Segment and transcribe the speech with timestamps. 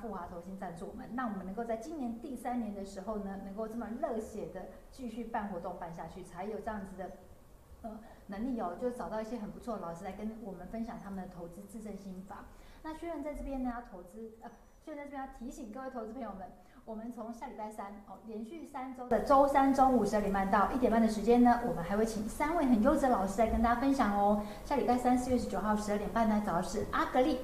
[0.00, 7.10] 富华投信赞助我们，让我们能够在今年第三年的时候呢，能够这么热血的继续办活动办下去，才有这样子的
[7.82, 12.46] 呃能力哦，就找到一些很不错的老师来跟我们分享他们的投资制胜心法。
[12.82, 14.50] 那薛然在这边呢要投资呃，
[14.84, 16.46] 薛然在这边要提醒各位投资朋友们。
[16.86, 24.42] 我们从下礼拜三哦，连续三周的周三中午十二点半到一点半的时间呢，我们还会请三位很优质的老师来跟大家分享哦。
[24.64, 27.38] 下礼拜三四月十九号十二点半呢，找的是阿格力，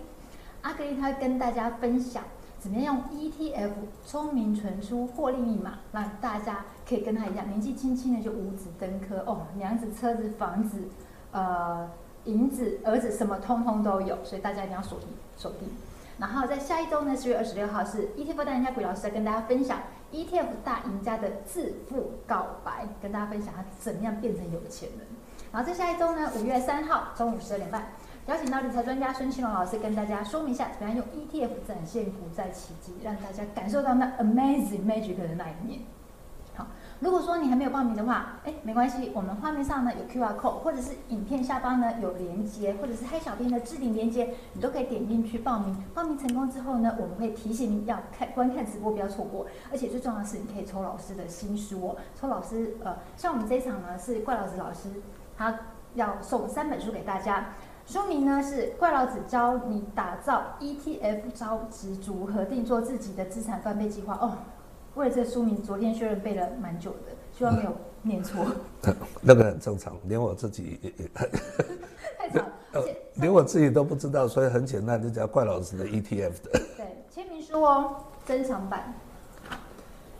[0.62, 2.25] 阿格力他会跟大家分享
[2.59, 3.70] 怎么样用 ETF
[4.04, 10.89] 聪明存出获利密码，让大家可以跟他一样，年纪轻轻的就五子登科哦，娘子、车子、房子、
[11.32, 11.89] 呃
[12.25, 15.68] 银子、儿子什么通通都有，所以大家一定要锁定锁定。
[16.18, 19.79] 然后在下一周呢，四月二十六号是 ETF 大赢家谷老师来跟大家分享
[20.11, 25.07] ETF 大赢家的致富告白，跟大家分享他怎么样变成有钱人。
[25.53, 27.86] 然后在下一周呢，五月三号中午十二点半，
[28.26, 35.80] 邀请到理财专家孙庆龙老师跟大家说明一下，怎样用 ETF 展现股债奇迹，让大家感受到那 amazing magic 的那一面。
[36.56, 36.67] 好
[36.98, 45.84] 如果说你还没有报名的话，哎，没关系，我们画面上呢有 QR code，或者是影片下方呢有连接，或者是嗨小编的置顶连接，你都可以点进去报名。
[45.95, 49.47] 报名成功之后呢，我们会提醒你要看观看直播，不要错过。
[49.70, 51.97] 而且最重要的是，你可以抽老师的新书哦。
[52.20, 54.91] 抽老师，呃，像我们这一场呢是怪老师老师，
[55.39, 55.56] 他
[55.95, 57.53] 要送三本书给大家。
[57.87, 64.37] 书名呢是怪老子教你打造 ETF 招值组合，定做自己的资产翻倍计划哦。
[64.97, 68.45] 为了这个书名，昨天薛仁背了蛮久的，希望没有念错。
[69.23, 76.61] 那个很正常，连我自己也 也太长了， 而且连我自己都不知道，所以很简单，就叫怪老子的 ETF 的。
[76.77, 78.92] 对，签名书哦，珍藏版。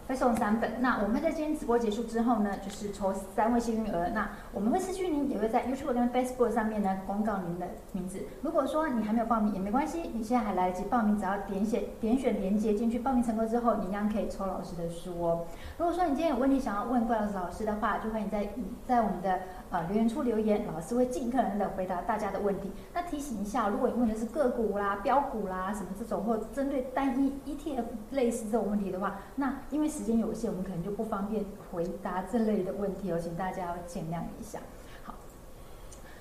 [0.07, 0.81] 会送三本。
[0.81, 4.11] 那我们在今天直播结束之后呢，就是抽三位幸运儿。
[4.15, 8.21] 那我们会私讯您，也会在 YouTube 跟 Facebook 上面呢公告您的名字。
[8.43, 15.45] 如果说你还没有报名也没关系，你现在还来得及报名，只要点选点选连接进去报名成功之后，你一样可以抽老师的书哦。
[15.79, 18.49] 如果说你今天有问题想要问怪老师老师的话，就欢迎在
[18.87, 19.41] 在我们的。
[19.77, 22.73] 呃，留言处留言，老师会尽可能的回答大家的问题。
[22.95, 34.61] 那提醒一下，如果你问的是个股啦、标股啦什么这种，或针对单一 ETF 类似这种问题的话，那因为时间有限，我们可能就不方便回答这类的问题哦，请大家要见谅一下。
[35.05, 35.13] 好，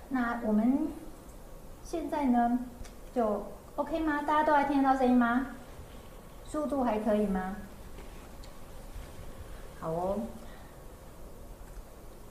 [0.10, 0.90] 那我们
[1.82, 2.60] 现在呢，
[3.14, 3.46] 就
[3.78, 4.24] OK 吗？
[4.24, 5.48] 大家都还听得到声音吗？
[6.44, 7.56] 速度还可以吗？
[9.80, 10.20] 好哦。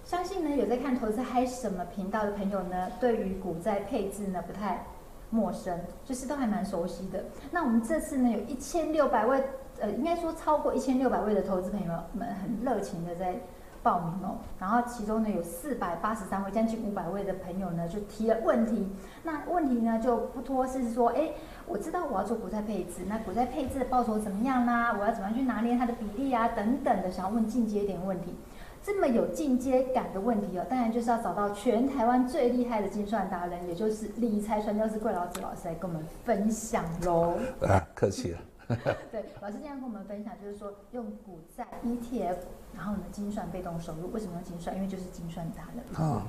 [0.05, 4.85] 相信呢，有在看投资嗨什么频道的朋友呢，对于股债配置呢不太
[5.31, 7.25] 陌生，就是都还蛮熟悉的。
[7.51, 9.43] 那我们这次呢，有一千六百位，
[9.81, 13.35] 呃，应该说超过一千六百位的投资朋友们很热情的在
[13.83, 14.37] 报名哦。
[14.59, 18.87] 然后其中呢，有四百八十三位，将近五百位的朋友呢，就提了问题。
[19.23, 21.31] 那问题呢，就不脱是说，哎，
[21.67, 24.95] 我知道我要做股债配置，那股债配置的报酬怎么样啦？
[25.01, 26.49] 我要怎么样去拿捏它的比例啊？
[26.49, 28.35] 等等的，想要问进阶一点问题。
[28.85, 37.39] 这么有进阶感的问题哦，当然就是要找到全台湾最厉害的精算达人，也就是理财传教士桂老子老师来跟我们分享喽。
[37.67, 38.39] 啊，客气了。
[39.11, 42.37] 对，老师今天跟我们分享，就是说用股债 ETF，
[42.75, 44.77] 然后呢精算被动收入，为什么用精算？
[44.77, 46.07] 因为就是精算达人。
[46.07, 46.23] 啊。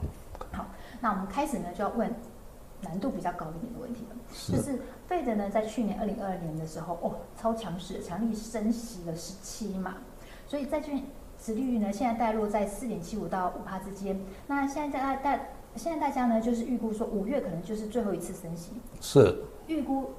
[0.53, 0.66] 好，
[1.01, 2.09] 那我们开始呢就要问
[2.81, 9.95] 难度比较高一点的问题了，是就是费德呢在去年二零二二年的时候，哦，超强势，强力升息了十七嘛，
[10.47, 11.01] 所以在去。
[11.45, 14.19] 殖利率呢，现在带落在四点七五到五帕之间。
[14.47, 15.39] 那现在大大
[15.75, 18.72] 现在大家呢，就是预估说五月可能就是最后一次升息。
[19.00, 19.44] 是。
[19.67, 20.09] 预估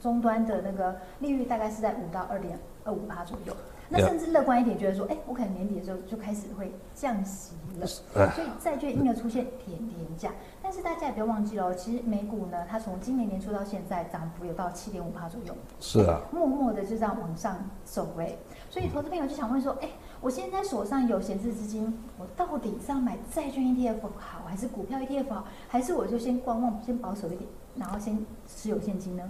[0.00, 3.54] 终端的那个利率大概是在五到二点二五趴左右。
[3.90, 7.86] 那甚至乐观一点，觉得说，哎，我可能年底的时候就开始会降息了。
[7.86, 10.30] 所以债券因而出现点点价。
[10.62, 15.54] 但是大家也不要忘记了，其实美股呢，它从今年年初到现在涨幅有到七点五帕左右。
[15.78, 16.20] 是啊。
[16.32, 18.38] 默默的就这样往上走位。
[18.70, 19.88] 所以投资朋友就想问说，哎。
[20.20, 29.22] 我现在手上有闲置资金，我到底是要买债券 ETF 好，还是股票 ETF 好，还是我就先观望，先保守一点，然后先持有现金呢？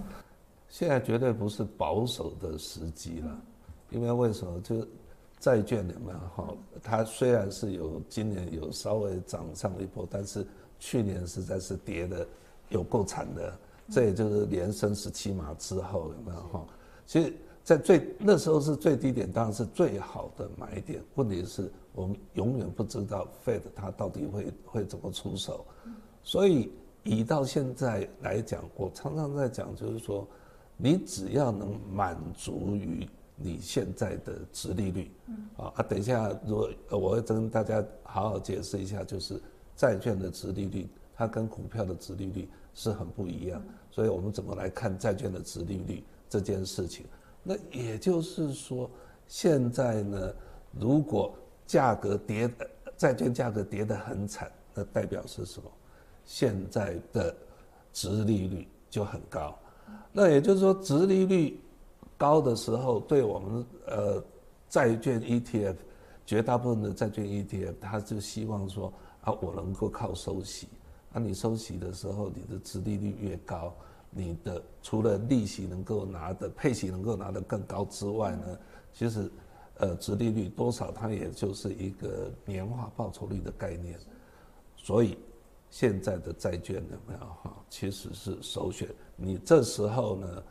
[0.69, 3.39] 现在绝对不是保守的时机了，
[3.91, 4.61] 因为为什么？
[4.63, 4.85] 就
[5.39, 6.49] 债券里面哈，
[6.83, 10.45] 它虽然是有今年有稍微涨上一波，但是
[10.81, 12.27] 去年实在是跌的
[12.69, 13.57] 有够惨的，
[13.89, 16.67] 这也就是连升十七码之后有没有哈？
[17.07, 17.33] 其实。
[17.63, 21.03] 在最那时候是最低点，当然是最好的买点。
[21.15, 25.65] 问题是我们永远不知道 Fed 它到底会会怎么出手，
[26.23, 26.73] 所以
[27.05, 30.27] 以到现在来讲，我常常在讲，就是说，
[30.77, 35.11] 你只要能满足于你现在的值利率，
[35.57, 39.41] 啊啊，等一下，如果我会跟大家好好解释一下，就是
[39.77, 47.07] 债券的值利率，它跟股票的值利率是很不一样，所以我们怎么来看债券的值利率这件事情？
[47.43, 48.91] 那也就是说，
[49.27, 50.35] 现在呢，
[50.79, 51.35] 如果
[51.67, 52.51] 价格跌
[52.97, 55.71] 债券价格跌得很惨，那代表是什么？
[56.25, 57.35] 现在的
[57.93, 59.59] 殖利率就很高。
[60.13, 61.61] 那也就是说，殖利率
[62.17, 64.23] 高的时候，对我们呃
[64.69, 65.77] 债券 ETF，
[66.27, 68.93] 绝大部分的债券 ETF，他就希望说
[69.23, 70.69] 啊，我能够靠收息。
[71.13, 73.75] 啊，你收息的时候，你的殖利率越高，
[74.11, 78.59] 你的除了利息能够拿的，配息能够拿得更高之外呢，
[78.93, 79.31] 其实，
[79.77, 83.99] 呃，殖利率多少，它也就是一个年化报酬率的概念。
[84.77, 85.17] 所以，
[85.71, 88.89] 现在的债券有没有哈，其实是首选。
[89.15, 90.43] 你这时候呢，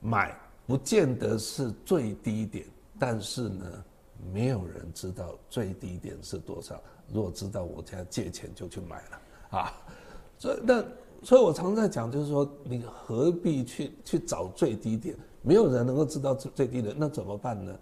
[0.00, 0.36] 买
[0.66, 2.66] 不见得是最低点，
[2.98, 3.84] 但是呢，
[4.32, 6.82] 没有人知道最低点是多少。
[7.12, 9.20] 如果知道，我家借钱就去买了。
[9.58, 9.72] 啊，
[10.38, 10.84] 所以那，
[11.26, 15.16] 所以我常在讲，就是说，你何必去去找最低点？
[15.42, 17.76] 没有人能够知道最最低点，那怎么办呢？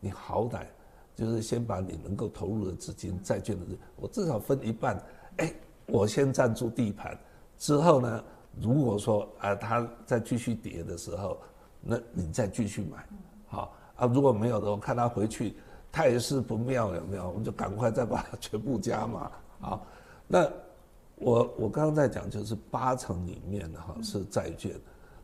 [0.00, 0.66] 你好歹
[1.14, 3.64] 就是先把你能够投入的资金、债券的，
[3.96, 5.02] 我至少分一半，
[5.38, 5.50] 哎，
[5.86, 7.18] 我先占住地盘，
[7.56, 8.22] 之后呢，
[8.60, 11.38] 如果说啊，它再继续跌的时候，
[11.80, 13.08] 那你再继续买，
[13.46, 15.56] 好啊，如果没有的，我看它回去
[15.90, 17.26] 态势不妙，有没有？
[17.30, 19.86] 我们就赶快再把它全部加码，好，
[20.28, 20.46] 那。
[21.20, 24.74] 我我刚刚在讲，就是八成里面的哈是债券，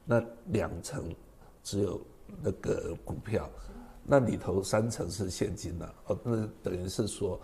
[0.05, 1.03] 那两成
[1.63, 1.99] 只有
[2.43, 3.49] 那个股票，
[4.05, 7.41] 那里头三成是现金的哦，那等于是说，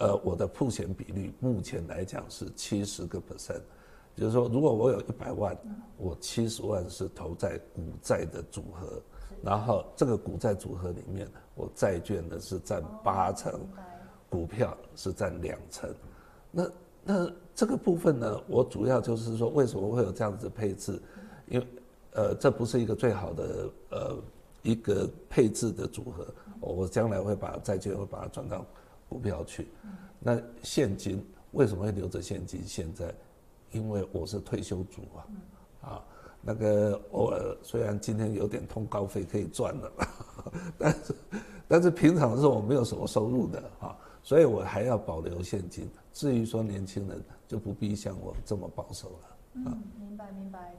[0.00, 3.62] 呃，我的铺钱比率目前来讲是七十个 percent，
[4.14, 5.56] 就是说，如果我有一百万，
[5.96, 9.02] 我七十万是投在股债的组合，
[9.42, 13.66] 然后这个股债组合里面，我债券呢是占八成，
[14.28, 15.90] 股票是占两成，
[16.50, 16.70] 那。
[17.10, 21.00] 那这个部分呢，我主要就是说，为什么会有这样子的配置？
[21.46, 21.66] 因为，
[22.12, 24.16] 呃，这不是一个最好的呃
[24.62, 26.26] 一个配置的组合。
[26.60, 28.62] 我将来会把债券会把它转到
[29.08, 29.68] 股票去。
[30.18, 32.60] 那现金为什么会留着现金？
[32.66, 33.14] 现在，
[33.72, 36.04] 因为我是退休族啊，啊，
[36.42, 39.92] 那个偶尔虽然今天有点通告费可以赚了，
[40.76, 41.14] 但是
[41.66, 43.96] 但是平常的时候我没有什么收入的啊。
[44.28, 45.88] 所以我还要保留现金。
[46.12, 49.36] 至于说年轻人，就不必像我这么保守了。
[49.54, 50.74] 嗯，明白明白。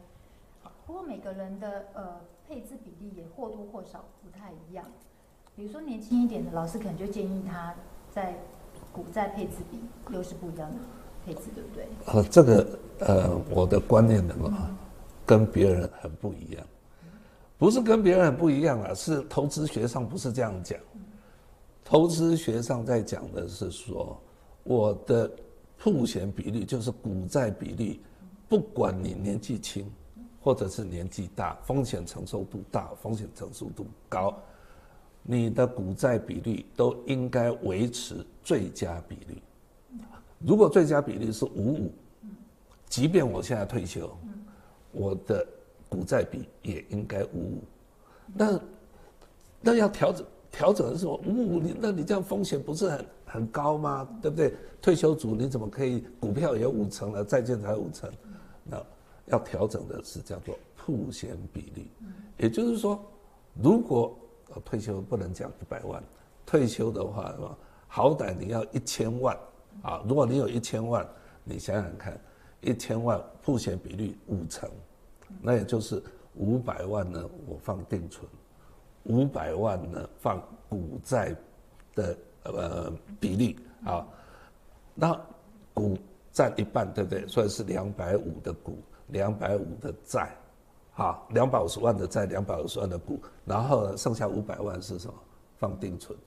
[0.61, 4.85] 好，不过每个人的呃配置比例也或多或少不太一样。
[5.55, 7.73] 比如说年轻一点的老师，可能就建议他
[8.11, 8.35] 在
[8.93, 9.79] 股债配置比
[10.13, 10.77] 又是不一样的
[11.25, 11.87] 配置，对不对？
[12.05, 14.69] 呃，这个呃，我的观念的话，
[15.25, 16.63] 跟别人很不一样。
[17.57, 20.79] 不是跟别人很不一样啊，是投资学上不是这样讲。
[21.89, 24.15] 投资学上在讲的是说，
[24.61, 25.27] 我的
[25.75, 27.99] 曝险比率就是股债比率，
[28.47, 29.91] 不管你年纪轻，
[30.39, 34.39] 或者是年纪大，风险承受度大，风险承受度高，
[35.23, 39.41] 你的股债比率都应该维持最佳比率。
[40.37, 41.91] 如果最佳比率是五五，
[42.87, 44.15] 即便我现在退休，
[44.91, 45.43] 我的
[45.89, 47.63] 股债比也应该五五。
[48.31, 48.61] 那
[49.59, 50.23] 那要调整。
[50.51, 54.07] 调整的时候，五五你那你这样风险不是很很高吗？
[54.21, 54.53] 对不对？
[54.81, 58.11] 退休族你怎么可以股票也有五成了，债券才五成？
[58.63, 58.83] 那
[59.25, 61.91] 要调整的是叫做曝险比例，
[62.37, 62.99] 也就是说，
[63.61, 64.17] 如果
[64.65, 66.03] 退休不能讲一百万，
[66.45, 67.35] 退休的话？
[67.91, 69.35] 好歹你要一千万
[69.81, 70.03] 啊！
[70.07, 71.07] 如果你有一千万，
[71.43, 72.19] 你想想看，
[72.61, 74.69] 一千万付险比例五成，
[75.41, 76.01] 那也就是
[76.35, 78.29] 五百万呢，我放定存。
[79.09, 81.35] 五百万呢，放股债
[81.95, 84.05] 的呃比例啊，
[84.93, 85.19] 那
[85.73, 85.97] 股
[86.31, 87.27] 占一半，对不对？
[87.27, 90.29] 所以是两百五的股，两百五的债，
[90.93, 95.13] 啊，两百五十万的债，两百五十万的股，然后剩下五百万是什么？
[95.57, 96.17] 放定存。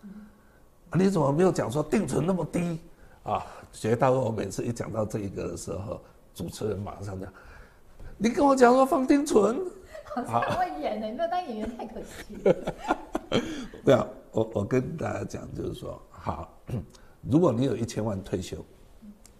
[0.94, 2.80] 你怎么没有讲说定存那么低
[3.22, 3.46] 啊？
[3.70, 6.00] 绝大多数我每次一讲到这一个的时候，
[6.34, 7.32] 主持人马上讲，
[8.18, 9.56] 你跟我讲说放定存。
[10.26, 13.40] 好会演呢，没有当演员太可惜了。
[13.82, 16.52] 不要，我我跟大家讲，就是说，好，
[17.22, 18.58] 如果你有一千万退休，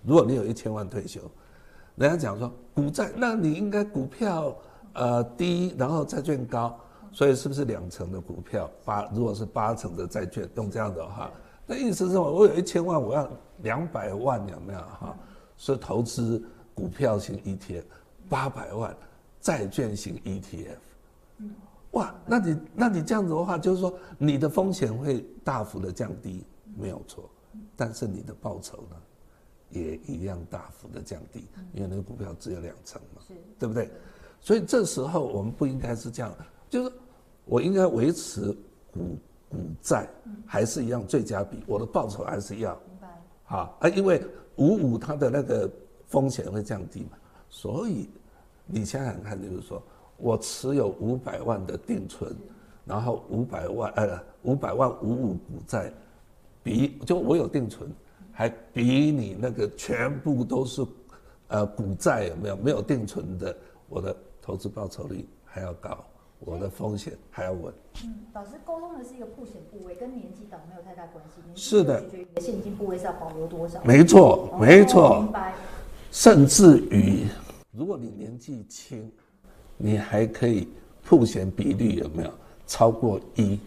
[0.02, 1.20] 如果你有一千万退休，
[1.96, 4.56] 人家讲说股债，那你应该股票
[4.94, 6.78] 呃低，然后债券高，
[7.12, 9.04] 所以是不是两成的股票八？
[9.12, 11.30] 如果是八成的债券，用这样的话，
[11.66, 12.18] 那意思是？
[12.18, 15.14] 我有一千万，我要两百万，有没有哈？
[15.56, 16.42] 是投资
[16.74, 17.84] 股票型 ETF，
[18.28, 18.96] 八百万。
[19.42, 20.76] 债券型 ETF，
[21.90, 26.46] 哇，那你那你这样子的话，就是说你的风险会大幅的降低，
[26.78, 27.28] 没有错，
[27.76, 28.96] 但是你的报酬呢，
[29.68, 31.44] 也一样大幅的降低，
[31.74, 33.20] 因为那个股票只有两成嘛，
[33.58, 33.90] 对不对？
[34.40, 36.32] 所以这时候我们不应该是这样，
[36.70, 36.92] 就是
[37.44, 38.56] 我应该维持
[38.92, 39.18] 股
[39.50, 40.08] 股债
[40.46, 42.74] 还是一样最佳比，我的报酬还是要。
[42.74, 43.08] 明白。
[43.44, 44.24] 好啊，因为
[44.56, 45.70] 五五它的那个
[46.06, 47.18] 风险会降低嘛，
[47.50, 48.08] 所以
[48.66, 49.82] 你想想看，就是说
[50.16, 52.34] 我持有五百万的定存，
[52.84, 55.92] 然后五百万呃五百万五五股债，
[56.62, 57.90] 比就我有定存，
[58.32, 60.86] 还比你那个全部都是
[61.48, 63.56] 呃股债有没有没有定存的，
[63.88, 65.98] 我的投资报酬率还要高。
[66.44, 67.72] 我的风险还要稳。
[68.02, 71.40] 嗯，老师沟通的是一个曝险部位，跟年纪倒没有太大关系。
[71.54, 72.02] 是的。
[72.06, 73.80] 取决于你的现金部位是要保留多少？
[73.84, 75.18] 没错，没错。
[75.18, 75.54] 哦，明白。
[76.10, 77.28] 甚至于，
[77.72, 79.10] 如果你年纪轻，
[79.78, 80.68] 你还可以
[81.02, 82.30] 曝险比率有没有
[82.66, 83.58] 超过一？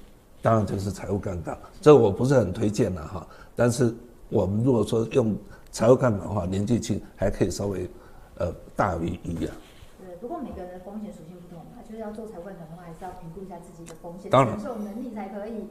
[0.44, 1.58] 当然就是财务杠杆。
[1.82, 3.28] 这我不是很推荐了哈。
[3.56, 3.92] 但是
[4.30, 5.36] 我们如果说用
[5.72, 7.90] 财务杠杆的话，年纪轻还可以稍微
[8.38, 9.56] 呃大于一啊。
[10.00, 11.82] 对，不过每个人的风险属性不同嘛。
[11.90, 15.66] 就是要做财务杠杆的话，还是要评估一下自己的风险承受能力才可以。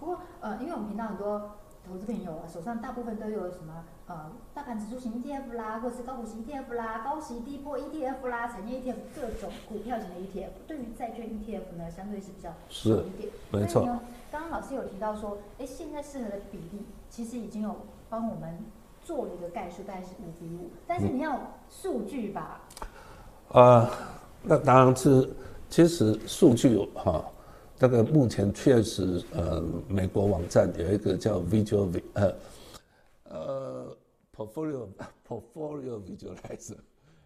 [0.00, 1.50] 不过呃，因为我们频道很多
[1.88, 13.32] 投资朋友啊，手上大部分都有什么呃大盘指数型 ETF 啦，或者是高股息 ETF 啦，高息低波 ETF 啦，产业 ETF 各种股票型的 ETF，对于债券 ETF 呢，相对是比较少一点。
[13.52, 13.72] 没错。
[13.80, 14.00] 所以呢，
[14.30, 17.74] 刚刚老师有提到说，哎，现在适合的比例其实已经有
[18.10, 18.58] 帮我们
[19.02, 21.38] 做了一个概述，大概是五比五，但是你要
[21.70, 22.60] 数据吧？
[23.52, 23.90] 啊、嗯呃，
[24.42, 25.28] 那当然是。
[25.68, 27.24] 其实数据哈，
[27.78, 32.34] 这个目前确实呃，美国网站有一个叫 Visual 呃
[33.24, 33.96] 呃
[34.34, 34.88] Portfolio
[35.28, 36.78] Portfolio Visualizer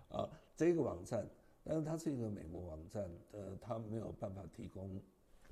[0.09, 1.25] 啊，这个网站，
[1.63, 5.01] 但是它是一个美国网站，呃，它没有办法提供，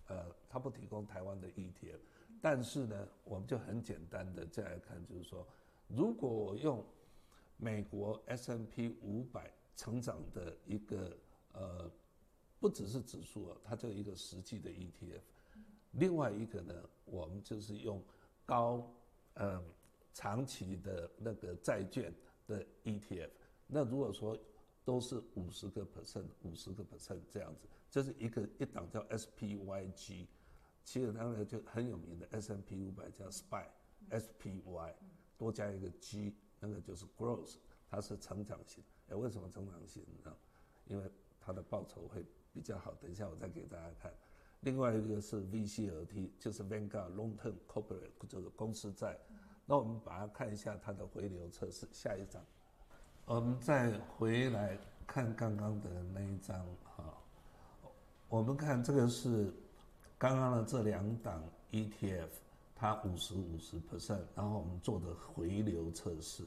[0.08, 0.16] 呃，
[0.48, 2.00] 它不提供台湾的 ETF，
[2.42, 5.46] 但是呢，我们就很简单的再来看，就是说，
[5.86, 6.84] 如果我用
[7.56, 11.16] 美国 S&P 五百成长的一个
[11.52, 11.88] 呃。
[12.60, 15.20] 不只是指数啊，它就一个实际的 ETF。
[15.92, 16.74] 另外一个呢，
[17.04, 18.02] 我们就是用
[18.44, 18.92] 高
[19.34, 19.62] 嗯
[20.12, 22.12] 长期的那个债券
[22.46, 23.30] 的 ETF。
[23.66, 24.38] 那如果说
[24.84, 30.26] 都是五十个 percent、五十个 percent 这样子，这是一个一档叫 SPYG。
[30.84, 34.94] 其实它呢就很有名的 S&P 五百叫 SPY，SPY
[35.36, 37.56] 多加一个 G，那个就是 Growth，
[37.90, 38.82] 它是成长型。
[39.08, 40.34] 哎，为什么成长型呢？
[40.86, 41.10] 因为
[41.40, 42.24] 它的报酬会。
[42.52, 44.12] 比较好，等一下我再给大家看。
[44.60, 49.16] 另外一个是 VCLT，就是 Vanguard Long Term Corporate，这个公司债。
[49.64, 51.86] 那我们把它看一下它的回流测试。
[51.92, 52.42] 下一张，
[53.24, 54.76] 我们再回来
[55.06, 57.14] 看刚刚的那一张哈。
[58.28, 59.52] 我们看这个是
[60.18, 62.28] 刚刚的这两档 ETF，
[62.74, 66.42] 它五十五十 percent，然后我们做的回流测试，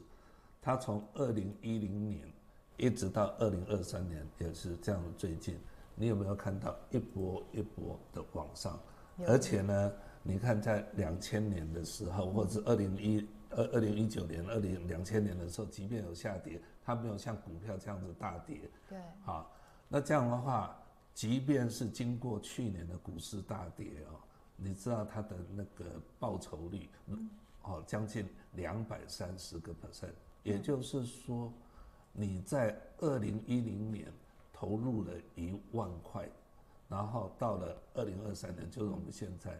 [0.62, 2.30] 它从二零一零年
[2.76, 5.58] 一直到二零二三年也是这样的，最近。
[6.02, 8.80] 你有没有看到一波一波的往上？
[9.28, 9.94] 而且呢，
[10.24, 18.62] 你看在两千年的时候，或者是二零一二二零一九年、二零两千年的时候，即便有下跌，它没有像股票这样子大跌。
[18.90, 18.98] 对。
[19.24, 19.52] 好，
[19.88, 20.76] 那这样的话，
[21.14, 24.18] 即便是经过去年的股市大跌哦，
[24.56, 26.90] 你知道它的那个报酬率，
[27.62, 31.54] 哦，将近两百三十个 percent，也就是说，
[32.12, 34.12] 你在二零一零年。
[34.62, 36.30] 投入了一万块，
[36.88, 39.60] 然后到了二零二三年，就是我们现在，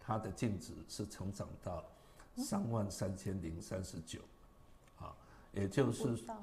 [0.00, 1.84] 它的净值是成长到
[2.34, 4.20] 三万三千零三十九，
[4.98, 5.14] 啊，
[5.52, 6.42] 也就是听不到，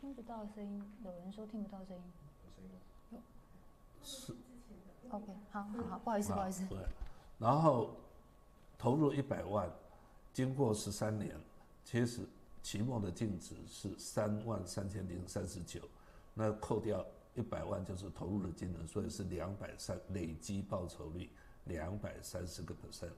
[0.00, 1.96] 听不到声音，有人说听不到声
[3.12, 3.20] 音，
[4.02, 4.34] 是
[5.08, 6.78] ，OK，好好好，不好意思，不好意思，对，
[7.38, 7.94] 然后
[8.76, 9.70] 投入一百万，
[10.32, 11.40] 经过十三年，
[11.84, 12.26] 其实
[12.60, 15.80] 期末的净值是三万三千零三十九。
[16.38, 17.04] 那扣掉
[17.34, 21.28] 一百万就是投入的金额，所以是两百三累积报酬率
[21.64, 23.10] 两百三十个 percent，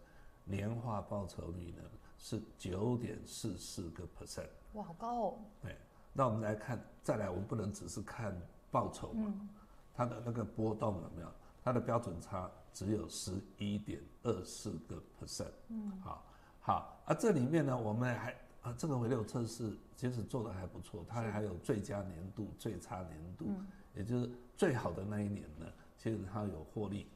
[0.43, 1.83] 年化报酬率呢
[2.17, 4.49] 是九点四四个 percent。
[4.73, 5.39] 哇，好高哦！
[5.61, 5.77] 对，
[6.15, 8.35] 那我们来看，再来，我们不能只是看
[8.71, 9.49] 报酬嘛，嗯、
[9.95, 11.29] 它的那个波动有没有？
[11.63, 15.53] 它的标准差只有十一点二四个 percent。
[15.69, 16.25] 嗯，好，
[16.61, 18.35] 好，啊，这里面呢，我们还。
[18.63, 27.07] 啊，这个回流测试其实做的还不错，它还有最佳年度、最差年度，嗯、也就是最好的那一年呢，其实它有获利，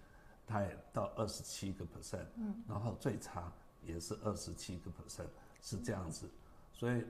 [0.46, 5.26] 它也到二十七个 percent，嗯，然后最差也是二十七个 percent，
[5.60, 6.26] 是这样子，
[6.72, 7.04] 所以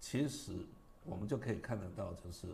[0.00, 0.64] 其实
[1.04, 2.46] 我们就可以看得到，就是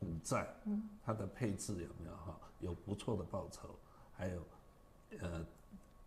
[0.00, 3.68] 股债，嗯，它的配置有没有哈，有不错的报酬，
[4.16, 4.42] 还有
[5.20, 5.44] 呃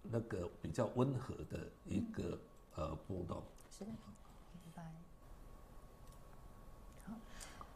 [0.01, 2.39] 那个比较温和的一个
[2.73, 3.91] 呃波动，是的。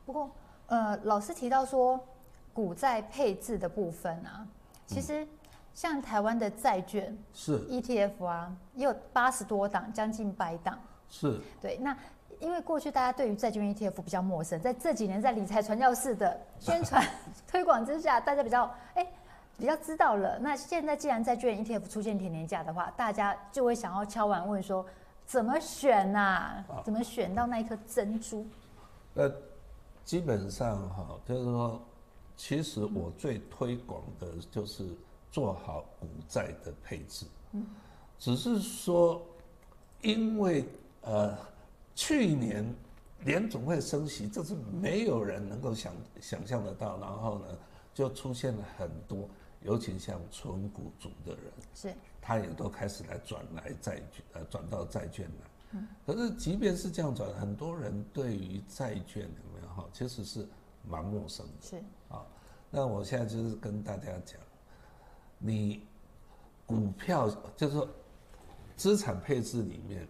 [0.05, 0.29] 不过，
[0.67, 1.99] 呃，老师提到说，
[2.53, 4.47] 股债配置的部分啊，
[4.85, 5.27] 其实
[5.73, 10.79] 像台湾的债券是 ETF 啊，也有八十多档，将近百档。
[11.09, 11.39] 是。
[11.61, 11.95] 对，那
[12.39, 17.03] 因为过去大家对于债券 ETF 比较陌生，在这几年在理财传教士的宣传
[17.47, 19.05] 推广之下，大家比较哎
[19.57, 20.37] 比较知道了。
[20.39, 24.85] 那现在既然债券 ETF 出现甜甜价的话，大家就会想要敲碗问说，
[25.25, 26.65] 怎么选呐、啊？
[26.83, 28.45] 怎么选到那一颗珍珠？
[29.15, 29.31] 呃，
[30.05, 31.81] 基本上哈，就是说，
[32.37, 34.87] 其实我最推广的就是。
[35.31, 37.65] 做好股债的配置，嗯，
[38.17, 39.21] 只是说，
[40.01, 40.63] 因为
[41.01, 41.37] 呃，
[41.93, 42.73] 去年
[43.25, 47.45] 联总会升息，这是没有人能够想想象得到，然后呢，
[47.93, 49.27] 就出现了很多，
[49.61, 59.29] 尤其像纯股族的人，是，他也都开始来转来债券，呃，转到债券来，嗯，可是即便是这样转，很多人对于债券
[59.75, 60.47] 哈，其实是
[60.87, 61.75] 蛮陌生的，是
[62.09, 62.25] 啊，
[62.71, 64.39] 那我现在就是跟大家讲。
[65.37, 65.85] 你
[66.65, 67.87] 股票就是说
[68.75, 70.07] 资产配置里面，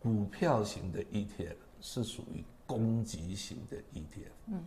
[0.00, 4.64] 股票型的 ETF 是属于攻击型的 ETF，嗯，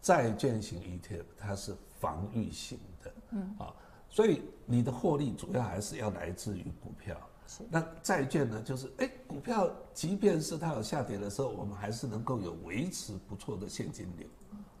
[0.00, 3.72] 债券型 ETF 它是防御型的，嗯啊，
[4.08, 7.16] 所以你的获利主要还是要来自于股票。
[7.46, 14.28] 是，那债券呢，就是哎，股票即便是它有下跌的时候，我们还是能够有维持不错的现金流，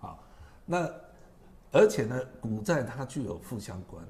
[0.00, 0.18] 啊，
[0.66, 0.90] 那
[1.72, 4.04] 而且呢，股债它具有负相关。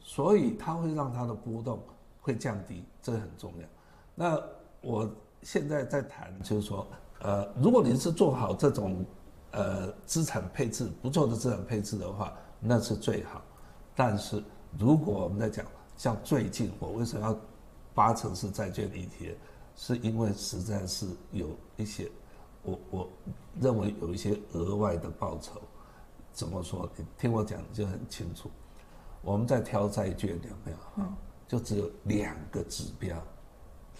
[0.00, 1.82] 所以它会让它的波动
[2.22, 3.68] 会降低，这个很重要。
[4.14, 4.42] 那
[4.80, 5.06] 我
[5.42, 6.86] 现在在谈，就是说，
[7.20, 9.04] 呃，如果你是做好这种，
[9.50, 13.42] 呃，资产配置不错的资产配置的话，那是最好。
[13.94, 14.42] 但是
[14.78, 17.38] 如果我们在讲，像最近我为什么要
[17.98, 19.34] 八成是债券 ETF，
[19.74, 22.08] 是因为实在是有一些，
[22.62, 23.08] 我我
[23.60, 25.60] 认为有一些额外的报酬。
[26.32, 26.88] 怎么说？
[26.96, 28.48] 你听我讲就很清楚。
[29.20, 31.02] 我们在挑债券有没有？
[31.02, 31.12] 啊，
[31.48, 33.20] 就只有两个指标，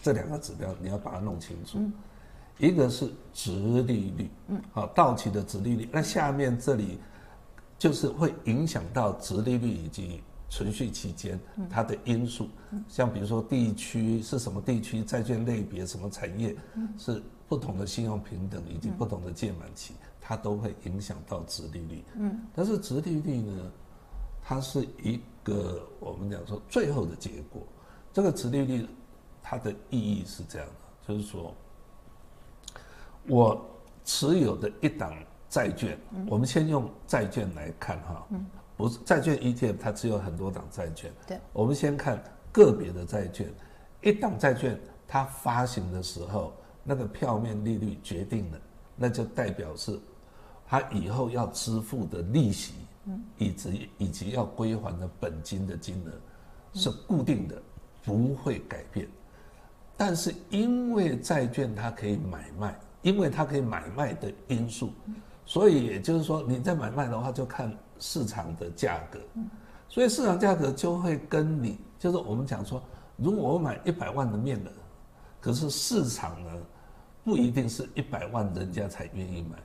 [0.00, 1.80] 这两个指标你要把它弄清楚。
[2.56, 5.88] 一个是殖利率，嗯，好，到期的殖利率。
[5.92, 7.00] 那下面这里
[7.76, 12.48] 就是会影响到殖利率以及存续期间它的因素，
[12.88, 16.56] 像比如说地区是什么地区，债券类别什么产业，
[16.96, 22.04] 是不同的信用平等以及不同的届满期，它都会影响到殖利率。
[22.16, 23.70] 嗯，但是殖利率呢？
[24.40, 27.62] 它是一个我们讲说最后的结果，
[28.14, 28.86] 这个殖利率
[29.42, 31.54] 它的意义是这样的，就是说，
[33.26, 33.62] 我
[34.06, 35.12] 持有的一档
[35.50, 38.26] 债券，我们先用债券来看哈，
[38.78, 42.18] 不是债券 ETF，它只有很多档债券，对，我们先看
[42.50, 43.52] 个别的债券，
[44.00, 48.58] 一档债券它发行的时候，那个票面利率决定了，
[48.96, 50.00] 那就代表是
[50.66, 52.72] 它以后要支付的利息。
[53.38, 56.12] 以及以及要归还的本金的金额
[56.78, 57.56] 是固定的，
[58.04, 59.08] 不会改变。
[59.96, 64.92] 但是因为债券它可以买卖，因为它可以买卖的因素，
[65.46, 69.18] 所以也就是说你在买卖的话就看市场的价格。
[69.88, 72.82] 所以市场价格就会跟你就是我们讲说，
[73.16, 74.70] 如果我买一百万的面额，
[75.40, 76.50] 可是市场呢
[77.24, 79.58] 不一定是一百万人家才愿意买。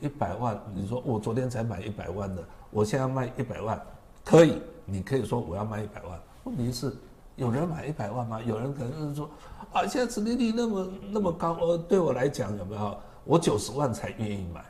[0.00, 3.78] 一百万，你说我昨天才买一百万的，我现在卖一百万，
[4.24, 6.18] 可以，你可以说我要卖一百万。
[6.44, 6.90] 问题是，
[7.36, 8.40] 有人买一百万吗？
[8.42, 9.28] 有人可能是说，
[9.72, 12.96] 啊，现在殖利率那么那么高，呃，对我来讲有没有？
[13.24, 14.64] 我九十万才愿意买，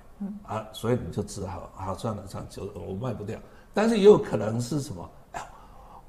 [0.45, 3.39] 啊，所以你就只好，好算了，算了，就我卖不掉。
[3.73, 5.11] 但是也有可能是什么？
[5.33, 5.47] 哎，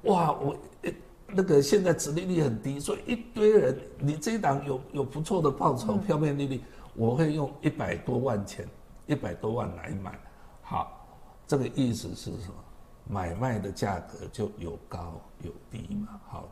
[0.02, 0.56] 哇，我
[1.28, 6.62] 那个现在殖利率很低，所以一堆人，你这一档有有不错的报酬，票面利率，
[6.94, 8.68] 我会用一百多万钱。
[9.08, 10.18] 一百多万来买，
[10.62, 11.06] 好，
[11.46, 12.54] 这个意思是什么？
[13.08, 16.20] 买卖的价格就有高有低嘛。
[16.26, 16.48] 好，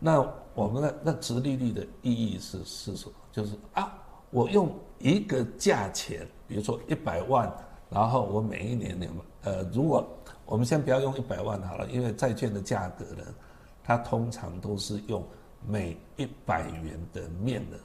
[0.00, 3.14] 那我们的那殖利率的意义是是什么？
[3.30, 3.96] 就是啊，
[4.32, 7.48] 我用一个价钱，比如说一百万，
[7.88, 9.08] 然后我每一年年
[9.42, 10.04] 呃，如果
[10.44, 13.22] 我们先不要用一百万好了，因为债券的价格呢，
[13.84, 15.24] 它通常都是用
[15.64, 17.76] 每一百元的面额，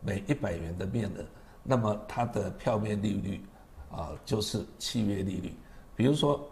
[0.00, 1.24] 每一百元的面额，
[1.64, 3.44] 那么它的票面利率。
[3.88, 5.54] 啊，就是契约利率，
[5.94, 6.44] 比如说，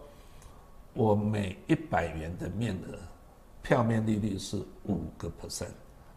[0.93, 2.97] 我每一百元的面额，
[3.61, 5.67] 票面利率是五个 percent，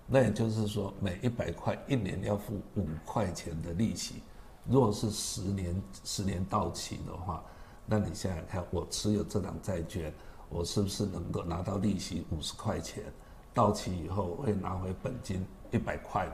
[0.08, 4.22] 那也就是说，每一百块一年要付五块钱的利息。
[4.66, 7.44] 如果是十年十年到期的话，
[7.86, 10.12] 那你想想看，我持有这张债券，
[10.48, 13.04] 我是不是能够拿到利息五十块钱？
[13.52, 16.26] 到期以后会拿回本金一百块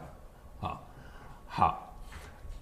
[0.60, 0.68] 嘛？
[0.68, 0.80] 啊，
[1.46, 1.94] 好，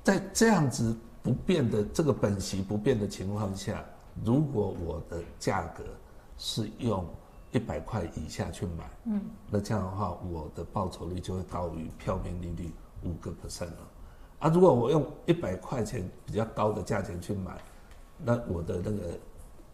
[0.03, 0.97] 在这样子。
[1.25, 3.85] 不变的这个本息不变的情况下，
[4.25, 5.85] 如果我的价格
[6.37, 7.07] 是用
[7.53, 13.89] 一百块以下去买，嗯，那这样的话，我的报酬率就会高于票面利率五个 percent 了。
[14.39, 17.61] 啊，如果我用一百块钱比较高的价钱去买，
[18.19, 19.19] 那我的那个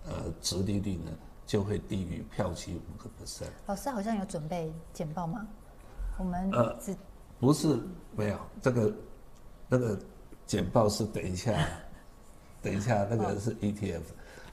[0.07, 1.11] 呃值利率呢，
[1.47, 3.49] 就会低于票期五个 percent。
[3.67, 5.47] 老师好像有准备简报吗？
[6.19, 6.77] 我们呃，
[7.39, 7.79] 不是
[8.17, 8.93] 没有这个
[9.69, 9.97] 那个
[10.47, 11.57] 简报是等一下，
[12.61, 14.03] 等一下那个是 ETF。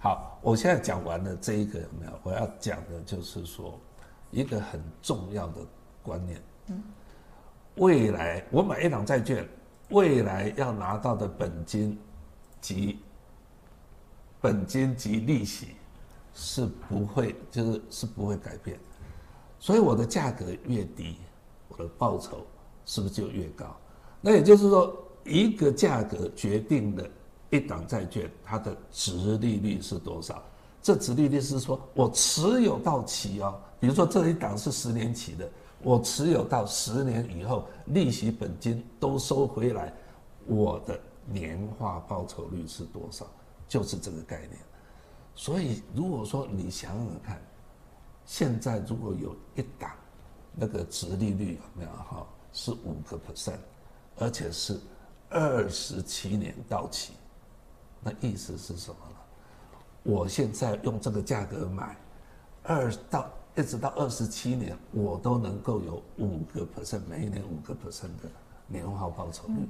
[0.06, 2.12] 好，我现在讲完了这一个有没有？
[2.22, 3.80] 我要讲的就是说，
[4.30, 5.62] 一个很重要的
[6.04, 6.39] 观念。
[6.68, 6.84] 嗯，
[7.78, 9.50] 未来我买一档债券，
[9.89, 12.00] 未来要拿到的本金
[12.62, 13.00] 及
[14.39, 15.70] 本金及利息
[16.36, 18.80] 是不会，就是是不会改变。
[19.58, 21.18] 所以我的价格越低，
[21.68, 22.46] 我的报酬
[22.86, 23.76] 是不是就越高？
[24.22, 27.04] 那也就是说，一个价格决定了。
[27.56, 30.44] 一档债券它的殖利率是多少？
[30.82, 35.50] 这殖利率是说我持有到期哦，比如说这一档是十年期的，
[35.82, 39.91] 我持有到十年以后，利息本金都收回来，
[40.46, 43.26] 我的年化报酬率是多少？
[43.68, 44.52] 就是这个概念。
[45.34, 47.41] 所以如果说你想想看，
[48.26, 49.91] 现在如果有一档
[50.54, 52.28] 那个殖利率有没有哈？
[52.54, 53.58] 是五个 percent，
[54.18, 54.80] 而且是
[55.30, 57.13] 二十七年到期。
[58.08, 59.15] 那意思是什么呢？
[60.04, 61.98] 我现在用这个价格买，
[62.62, 68.30] 二到一直到二十七年，我都能够有五个 percent，每一年五个 percent 的
[68.68, 69.68] 年化报酬率，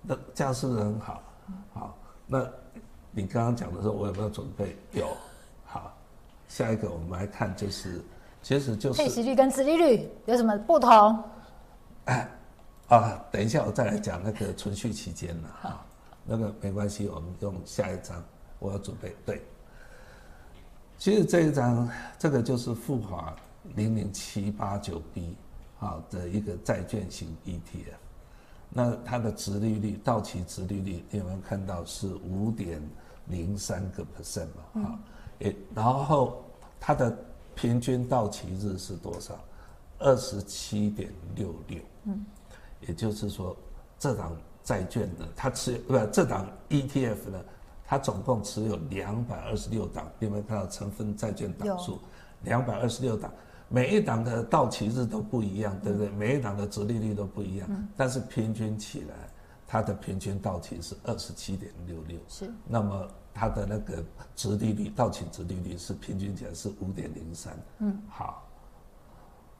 [0.00, 1.22] 那这样是不是很好？
[1.74, 2.46] 好，那
[3.10, 4.74] 你刚刚讲的时候，我有没有准备？
[4.92, 5.06] 有。
[5.66, 5.94] 好，
[6.48, 8.02] 下一个我们来看，就是
[8.42, 11.22] 其实就是配息率跟殖利率有什么不同？
[12.06, 12.26] 哎，
[12.88, 15.84] 啊，等一下我再来讲那个存续期间了哈。
[16.32, 18.22] 那个没关系，我们用下一张，
[18.60, 19.16] 我要准备。
[19.26, 19.42] 对，
[20.96, 21.90] 其实这一张，
[22.20, 23.34] 这个就是富华
[23.74, 25.36] 零零七八九 B
[25.80, 27.94] 啊的一个债券型 ETF，
[28.68, 32.80] 那它的殖利率，到期殖利率，你有没有看到是五点
[33.26, 34.82] 零三个 percent 嘛？
[34.82, 34.98] 啊，
[35.40, 36.44] 也，然后
[36.78, 37.12] 它的
[37.56, 39.36] 平均到期日是多少？
[39.98, 41.80] 二十七点六六。
[42.04, 42.24] 嗯，
[42.82, 43.56] 也就是说
[43.98, 44.32] 这档。
[44.70, 47.44] 债券呢，它持有不这档 ETF 呢，
[47.84, 51.98] 它总共持有两百二十六档，有没有看到成分债券档数？
[52.42, 53.32] 两百二十六档，
[53.68, 56.06] 每一档的到期日都不一样，对不对？
[56.06, 59.14] 嗯、每一档的值利率都不一样，嗯、但是平均起来，
[59.66, 62.16] 它的平均到期是二十七点六六。
[62.28, 62.48] 是。
[62.64, 64.04] 那么它的那个
[64.36, 67.52] 值利率，到期值利率是平均起来是五点零三。
[67.80, 68.00] 嗯。
[68.08, 68.46] 好。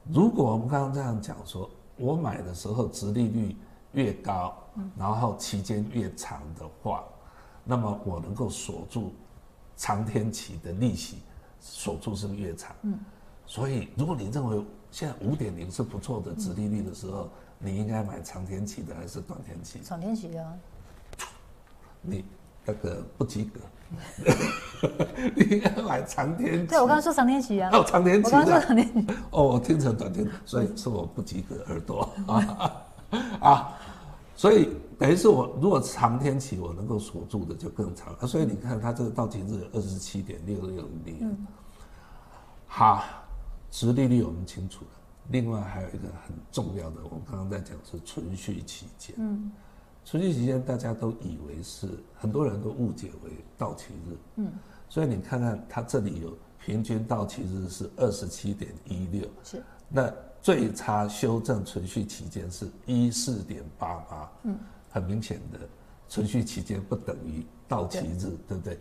[0.09, 3.57] 如果我们刚刚这样讲说，我买的时候值利率
[3.93, 4.55] 越高。
[4.97, 7.03] 然后期间越长的话，
[7.65, 9.13] 那么我能够锁住
[9.75, 11.17] 长天期的利息，
[11.59, 12.73] 锁住是越长？
[12.83, 12.97] 嗯，
[13.45, 19.81] 所以如果你认为现在五点零是不错的殖利率的时候，你应该买长天期的还是短天期？
[19.83, 20.59] 长天期的。
[22.01, 22.23] 你
[22.65, 23.59] 那个不及格，
[25.35, 26.67] 你应该买长天期。
[26.67, 27.69] 对，我刚刚说长天期啊。
[27.73, 28.25] 哦，长天期。
[28.25, 29.13] 我刚刚说长天期。
[29.31, 32.09] 哦，我听成短天，所以是我不及格耳朵
[33.11, 33.77] 啊 啊。
[34.35, 41.37] 所以等于是我如果长天期我能够锁住的就更长啊，所以你看它这个到期日二十七点六六零，
[42.65, 43.03] 好，
[43.69, 44.91] 殖利率我们清楚了。
[45.29, 49.15] 另外还有一个很重要的，我们刚刚在讲是存续期间。
[49.19, 49.51] 嗯，
[50.03, 54.17] 存续期间大家都以为是很多人都误解为到期日。
[54.37, 54.51] 嗯，
[54.89, 59.27] 所以你看看它这里有平均到期日是二十七点一六。
[59.43, 60.13] 是，那。
[60.43, 64.57] 最差修正存续期间是一四点八八，嗯，
[64.89, 65.59] 很明显的，
[66.07, 68.79] 存续期间不等于到期日，对，对不对？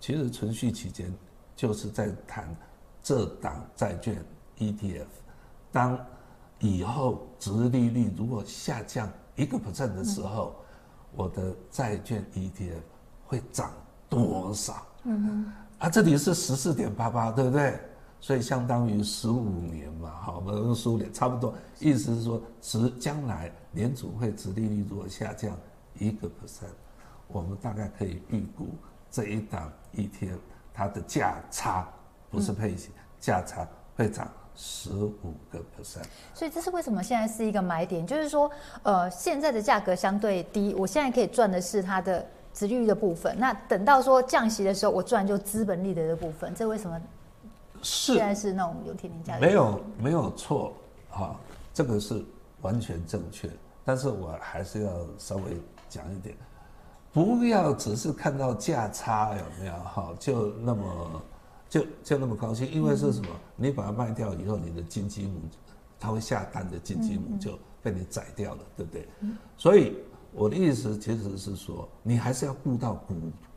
[0.00, 1.12] 其实存续期间
[1.54, 2.48] 就是在谈
[3.02, 4.24] 这档债券
[4.56, 5.04] ETF，
[5.70, 6.02] 当
[6.60, 10.64] 以后殖利率如果下降一个 percent 的时候，嗯、
[11.14, 12.80] 我的债券 ETF
[13.26, 13.70] 会涨
[14.08, 14.86] 多少？
[15.04, 17.76] 嗯哼，啊，这里是十四点八八，对不对？
[18.20, 25.58] 所以相当于十五年嘛，好，我们用十五年差不多，意思是说，值将来联储会殖利率如果下降
[25.98, 26.70] 一个 percent，
[27.26, 28.68] 我们大概可以预估
[29.10, 30.38] 这一档一天
[30.72, 31.88] 它的价差
[32.30, 33.66] 不是配息，价差
[33.96, 36.04] 会涨十五个 percent。
[36.32, 38.48] 所以这是为什么现在是一个买点，就是说，
[38.84, 47.00] 呃，现在的价格相对低，我现在可以赚的是它的殖利率的部分，那等到说降息的时候，我赚就资本利得的部分，这为什么？
[47.82, 50.72] 是，现在是那种有天天价没有没有错，
[51.10, 51.34] 哈，
[51.74, 52.24] 这个是
[52.60, 53.50] 完全正确。
[53.84, 55.42] 但是我还是要稍微
[55.88, 56.36] 讲一点，
[57.12, 61.22] 不要只是看到价差有没有哈，就那么
[61.68, 63.28] 就就那么高兴，因为是什么？
[63.56, 65.40] 你把它卖掉以后，你的金鸡母，
[65.98, 69.08] 它会下蛋的金鸡母就被你宰掉了，对不对？
[69.56, 69.96] 所以
[70.32, 73.14] 我的意思其实是说，你还是要顾到股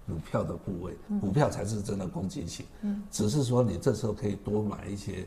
[0.07, 2.65] 股票的部位，股票才是真的攻击性。
[3.09, 5.25] 只是说你这时候可以多买一些，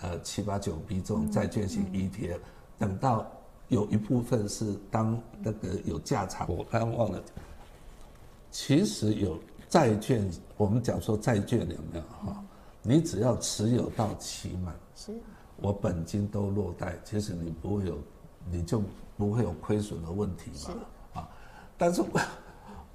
[0.00, 2.38] 呃七八九 B 这种债券型 ETF，
[2.78, 3.30] 等到
[3.68, 7.22] 有一部分是当那个有价差，我刚刚忘了，
[8.50, 9.38] 其实有。
[9.68, 12.44] 债券，我们讲说债券有没有哈？
[12.82, 15.14] 你只要持有到期满，是，
[15.56, 17.96] 我本金都落袋，其实你不会有，
[18.50, 18.82] 你就
[19.22, 20.50] 不会有亏损的问题
[21.14, 21.28] 嘛，啊，
[21.78, 22.02] 但是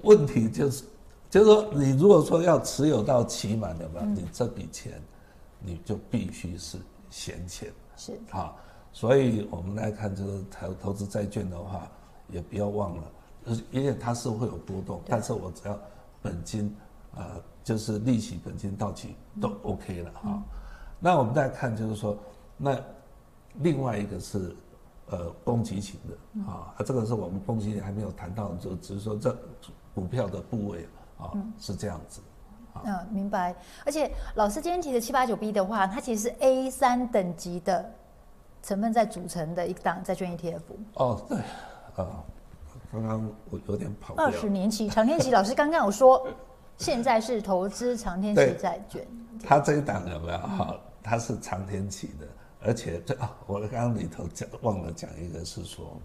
[0.02, 0.84] 问题就是，
[1.30, 5.02] 就是说你如果说要持有到期满的话，你这笔钱，
[5.60, 6.78] 你就必须是
[7.10, 8.54] 闲钱，是啊，
[8.92, 11.90] 所以我们来看这个投投资债券的话，
[12.30, 13.04] 也不要忘了，
[13.72, 15.80] 因为它是会有波动，但是我只要。
[16.20, 16.76] 本金，
[17.16, 17.24] 呃，
[17.64, 20.22] 就是利息、本金到期都 OK 了哈。
[20.26, 20.44] 嗯、
[21.00, 22.18] 那我们再看，就是说，
[22.58, 22.76] 那
[23.60, 24.54] 另外一个是，
[25.10, 29.36] 呃，攻击型的啊，啊，这个是我们攻击型还没有谈到，就只是说这
[29.96, 32.22] 股票的部位啊，嗯、是这样子。
[32.84, 33.56] 嗯，明白。
[33.86, 37.90] 而且老师今天提的七八九 B 的话，它其实是 A 三等级的
[38.62, 40.62] 成分在组成的一档债券 ETF。
[40.96, 41.38] 哦，对，
[41.96, 42.24] 啊。
[42.90, 44.14] 刚刚我有点跑。
[44.16, 46.26] 二十年期长天期，老师刚刚有说，
[46.78, 49.06] 现在是投资长天期债券。
[49.44, 50.38] 他这一档有没有？
[50.38, 52.26] 好，它是长天期的，
[52.62, 56.00] 而且这啊，我刚刚里头讲忘了讲一个，是说，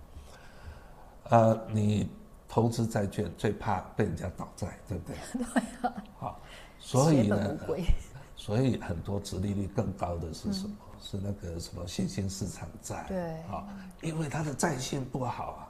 [1.31, 2.09] 呃，你
[2.49, 5.17] 投资债券最怕被人家倒债，对不对？
[5.33, 5.95] 对啊。
[6.19, 6.41] 好，
[6.79, 7.59] 所以呢，
[8.37, 10.75] 所以很多殖利率更高的是什么？
[11.01, 13.05] 是那个什么新兴市场债。
[13.09, 13.19] 对。
[13.51, 13.67] 啊，
[14.03, 15.69] 因为它的债性不好啊。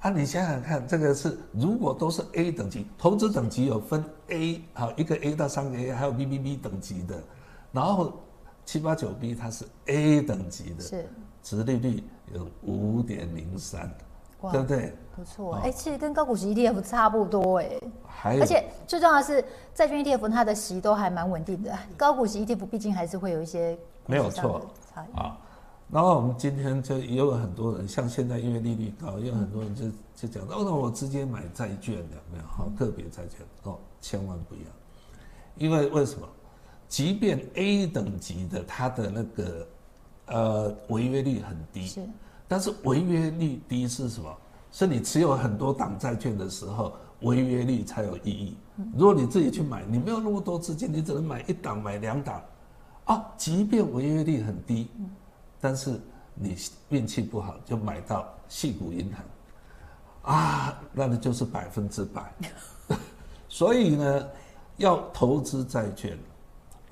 [0.00, 7.22] 啊，你想想看，这个是如果都是 A 等级，投资等级有分 A，好一个 A 到三个 A，还有 BBB 等级的，
[7.72, 8.20] 然后
[8.64, 11.08] 七八九 B 它是 A 等级的，是，
[11.42, 13.92] 殖利率有五点零三，
[14.50, 14.94] 对不对？
[15.14, 17.70] 不错，哎、哦，其实跟高股息 ETF 差不多哎，
[18.06, 24.66] 还有，而且最重要的是债券 ETF 它的息都还蛮稳定的，高股息 ETF 毕竟还是会有一些没有错。
[25.14, 25.38] 啊。
[25.90, 29.84] 然后我们今天就也有很多人，像现在因为利率高，也有很多人就
[30.16, 32.44] 就讲，哦，那我直接买债券的，没有？
[32.44, 34.60] 好个别债券哦，千万不要，
[35.56, 36.26] 因为为什么？
[36.88, 39.66] 即便 A 等级的，它的那个
[40.26, 42.08] 呃违约率很低，是，
[42.46, 44.36] 但是违约率低是什么？
[44.70, 48.56] 是你持有很多档债券的时候，违约率才有意义。
[48.96, 52.42] 如果你自己去买，你没有那么多资金，你只能买一档、买两档，
[53.04, 54.90] 啊，即便违约率很低。
[55.60, 56.00] 但是
[56.34, 56.56] 你
[56.88, 59.08] 运气不好，就买到细谷银
[60.22, 62.34] 行，啊，那你就是百分之百。
[63.48, 64.28] 所以呢，
[64.76, 66.18] 要投资债券，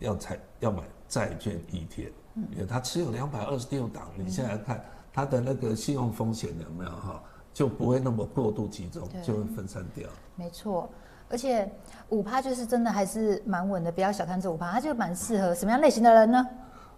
[0.02, 2.12] 要才要买债券 ETF，
[2.52, 7.22] 因为它持有两百二十六档，你现在看它的那个信用风险有没有哈，
[7.54, 10.08] 就不会那么过度集中，就会分散掉。
[10.36, 10.90] 没错，
[11.28, 11.70] 而且
[12.10, 16.46] 五趴就是真的还是蛮稳的，不要小看这五趴，它就蛮适合什么样类型的人呢？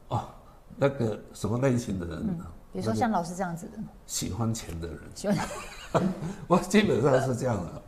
[0.09, 0.25] 哦。
[0.77, 2.45] 那个什么类型的人呢？
[2.73, 4.99] 比如说像老师这样子的，喜欢钱的人。
[5.15, 6.03] 喜欢，
[6.49, 7.83] 我基本上是这样的，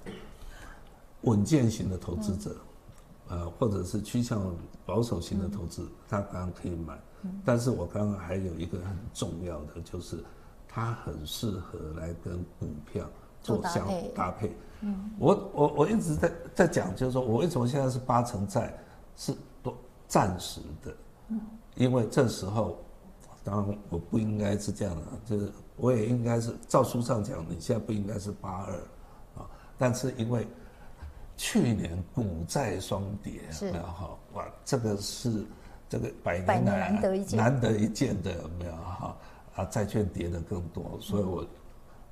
[1.22, 2.55] 稳健型的投资者，
[3.29, 6.99] 呃，或者是趋向保守型的投资，他当然可以买。
[7.45, 10.23] 但是我刚刚还有一个很重要的，就是
[10.69, 13.05] 它很适合来跟股票
[13.43, 14.55] 做相搭配。
[14.83, 18.79] 嗯，我我我一直在在讲，就是说我为什么现在是八成债，
[19.17, 19.75] 是都
[20.07, 20.95] 暂时的。
[21.75, 22.79] 因为这时候，
[23.43, 28.75] 当然我不应该是这样的，就是我也应该是照书上讲，你现在不应该是八二，
[29.37, 30.47] 啊，但是因为
[31.37, 35.44] 去年股债双跌，是没有哈，哇，这个是
[35.88, 39.16] 这个百年来难得一见难得一见的，有没有哈？
[39.55, 41.46] 啊，债券跌的更多，所以我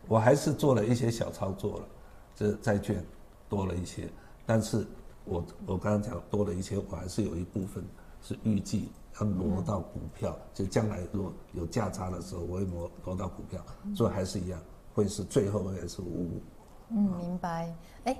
[0.09, 1.87] 我还是做了一些小操作了，
[2.35, 3.05] 这债券
[3.49, 4.09] 多了一些，
[4.47, 4.87] 但是
[5.25, 7.85] 我我刚刚讲多了一些，我还是有一部分
[8.23, 8.91] 是预计。
[9.21, 14.61] 要挪到股票，就将来如果有价差的时候，我会挪挪到股票，所以还是一样，
[14.93, 16.43] 会是最后会是五五。
[16.89, 17.73] 嗯，明白。
[18.03, 18.19] 哎，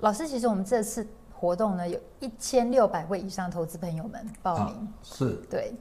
[0.00, 5.72] 老师，其实我们这次活动呢，有一千六百位以上投资朋友们报名，是对。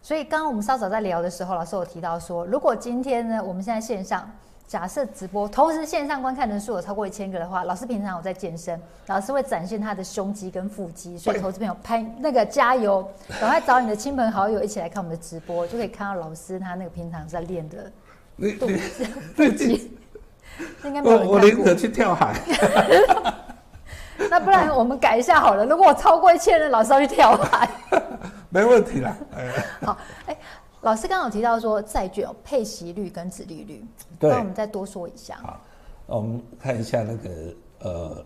[0.00, 4.30] 所以刚刚我们稍早在聊的时候，老师有提到说，如果今天呢，我们现在线上。
[4.64, 13.06] 假设直播同时线上观看人数有超过一千个的话，老师平常有在健身，老师会展现他的胸肌跟腹肌，所以 投资朋友拍那个加油，
[13.38, 17.92] 赶快找你的亲朋好友一起来看我们的直播，就可以看到老师他那个平常在练的
[18.58, 19.04] 肚子
[19.36, 19.98] 腹肌。
[20.84, 21.26] 应该没有人。
[21.26, 22.40] 我我宁可去跳海。
[24.30, 25.66] 那不然我们改一下好了。
[25.66, 27.68] 如果我超过一千人，老师要去跳海。
[28.50, 29.16] 没问题啦。
[29.80, 30.36] 好，哎，
[30.82, 33.84] 老师刚刚有提到说债券有配息率跟殖利率，
[34.18, 35.36] 对，那我们再多说一下。
[35.42, 35.60] 好，
[36.06, 37.30] 我们看一下那个
[37.80, 38.24] 呃，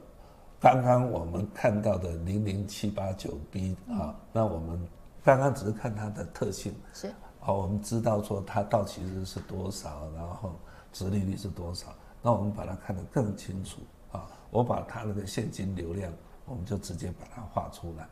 [0.60, 4.86] 刚刚我们看到的零零七八九 B 啊，那我们
[5.24, 7.10] 刚刚只是看它的特性是。
[7.40, 10.52] 好，我们知道说它到期日是多少，然后
[10.92, 11.86] 殖利率是多少，
[12.26, 13.78] 那我们把它看得更清楚
[14.10, 14.26] 啊。
[14.50, 16.12] 我把它那个现金流量，
[16.44, 18.04] 我们就直接把它画出来。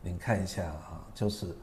[0.00, 1.54] 您看一下啊，就是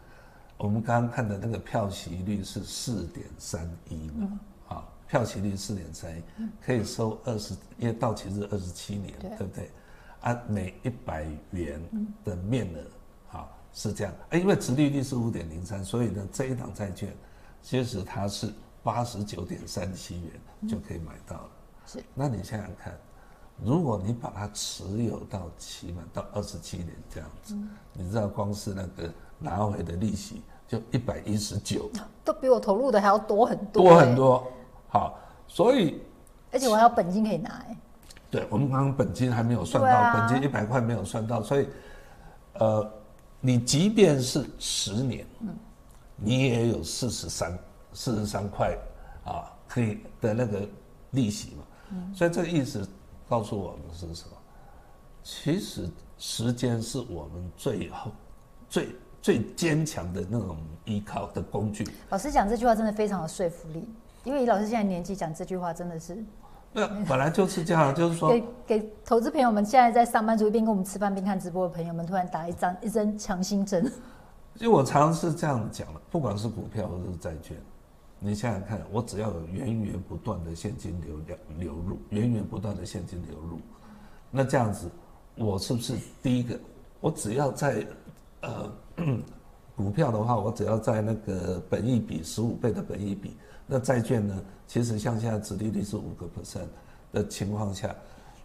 [0.60, 6.22] 我们刚刚看的那个票息率是四点三一嘛，啊，票息率四点三一，
[6.62, 9.72] 可以收二十，因为到期日二十七年，对不对？
[10.22, 11.82] 啊每一百元
[12.24, 13.50] 的面额啊。
[13.74, 17.12] 是这样，啊，因为殖利率是五点零三，所以呢，这一档债券，
[17.64, 20.32] 其实它是八十九点三七元
[20.70, 21.50] 就可以买到了。
[21.88, 22.96] 是，那你想想看，
[23.64, 27.58] 如果你把它持有到期满到二十七年这样子，
[27.94, 31.90] 你知道光是那个拿回的利息就一百一十九，
[32.24, 34.48] 都比我投入的还要多很多，多很多。
[34.90, 36.02] 好，所以
[36.52, 37.78] 而且我还有本金可以拿，哎，
[38.30, 41.68] 对，我们刚刚本金还没有算到，本金一百块没有算到，所以，
[42.54, 42.92] 呃。
[43.40, 45.56] 你即便是十年，嗯，
[46.16, 47.60] 你也有四十三
[47.94, 48.76] 四十三块
[49.26, 50.68] 啊，可以的那个
[51.12, 51.67] 利息嘛，嗯，
[52.14, 52.88] 所以这个意思
[53.28, 54.32] 告诉我们是什么？
[55.24, 58.12] 其实时间是我们最后
[58.70, 61.88] 最最坚强的那种依靠的工具。
[62.10, 63.90] 老师讲这句话真的非常有说服力，
[64.24, 66.24] 因为以老师现在年纪讲这句话真的是。
[66.74, 73.84] 那本来就是这样，就是说，给给投资朋友们，现在在上班族一边跟我们吃饭边看直播的朋友们，突然打一张一针强心针。
[74.56, 77.58] 因为我常常是这样讲的，不管是股票或者是债券，
[78.20, 83.60] 你想想看，我只要有源源不断的现金流量流入，源源不断的现金流入，
[84.32, 84.90] 那这样子，
[85.36, 86.60] 我是不是第一个？
[87.00, 87.86] 我只要在
[88.42, 88.72] 呃
[89.76, 93.38] 股票的话，我只要在那个本益比十五倍的本益比。
[93.68, 94.44] 那债券呢？
[94.66, 96.68] 其实像现在殖利率是五个 percent
[97.12, 97.96] 的情况下，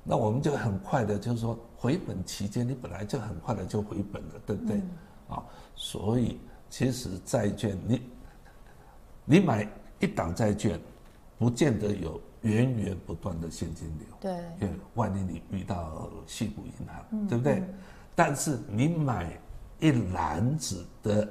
[0.05, 4.77] 那我们就很快的，就是说回本期间，你本来就很快的就回本了，对不对？
[4.77, 5.43] 啊、嗯哦，
[5.75, 8.03] 所以其实债券你
[9.25, 9.69] 你买
[10.01, 10.79] 一档债券，
[11.39, 14.07] 不见得有源源不断的现金流。
[14.21, 14.33] 对。
[14.61, 17.55] 因为万一你遇到矽谷银行，嗯、对不对？
[17.55, 17.75] 嗯、
[18.15, 19.39] 但是你买
[19.81, 21.29] 一篮子的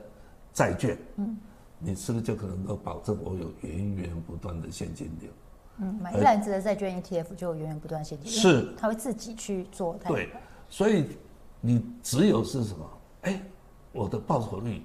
[0.54, 1.38] 债券，嗯。
[1.84, 5.32] 你是不是就可能够保证我有源源不断的现金流？
[5.80, 8.40] 嗯，买一篮子的债券 ETF 就有源源不断现金流。
[8.40, 9.98] 是，他会自己去做。
[10.08, 10.30] 对，
[10.70, 11.08] 所以
[11.60, 12.90] 你只有是什么？
[13.22, 13.42] 哎，
[13.92, 14.84] 我的报酬率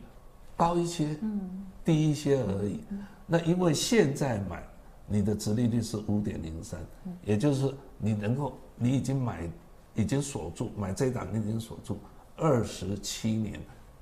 [0.57, 2.81] 高一些，嗯，低一些而已。
[3.27, 4.62] 那因为现在买
[5.07, 6.79] 你的殖利率是五点零三，
[7.25, 9.49] 也就是你能够，你已经买，
[9.94, 11.99] 已经锁住买这一档，你已经锁住
[12.37, 13.59] 二十七年。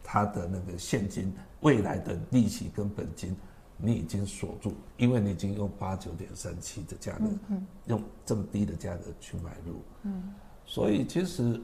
[0.06, 3.34] 它的那个现金未来的利息跟本金，
[3.78, 7.24] 你已经锁住，因为你已经用八九点三七的价格，
[7.86, 10.34] 用这么低的价格去买入，嗯，
[10.66, 11.58] 所以其实，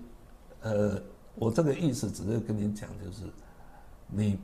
[0.62, 1.02] 呃，
[1.35, 3.24] 我这个意思只是跟你讲，就是
[4.06, 4.38] 你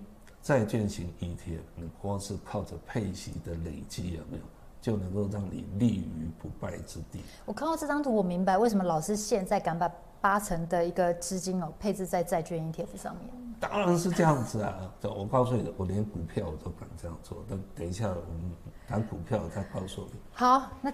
[0.47, 4.43] 债券型 ETF，你光是靠着配息的累积有没有，
[4.81, 7.21] 就能够让你立于不败之地。
[7.45, 13.29] 我看到这张图，我明白为什么老师现在敢把八成的一个资金哦配置在债券 ETF 上面。
[13.59, 14.73] 当然是这样子啊！
[15.03, 17.45] 我告诉你，我连股票我都敢这样做。
[17.51, 18.53] 但等一下我们
[18.87, 20.21] 谈股票再告诉你。
[20.33, 20.93] 好，那，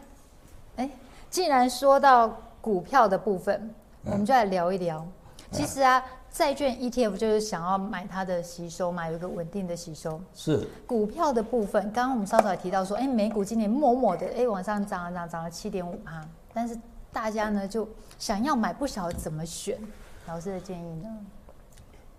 [0.77, 0.91] 哎，
[1.29, 3.71] 既然说到股票的部分，
[4.05, 5.07] 我们就来聊一聊。
[5.53, 10.21] 其实啊，债券 ETF 就是想要买它的吸收嘛，有一个稳定的吸收。
[10.35, 10.67] 是。
[10.87, 16.77] 股票的部分，刚刚我们稍早也提到说，哎，美股今年默默的哎往上涨了涨，涨了七点五趴，但是
[17.13, 17.87] 大家呢就
[18.19, 19.79] 想要买，不晓得怎么选。
[20.27, 21.09] 老师的建议呢？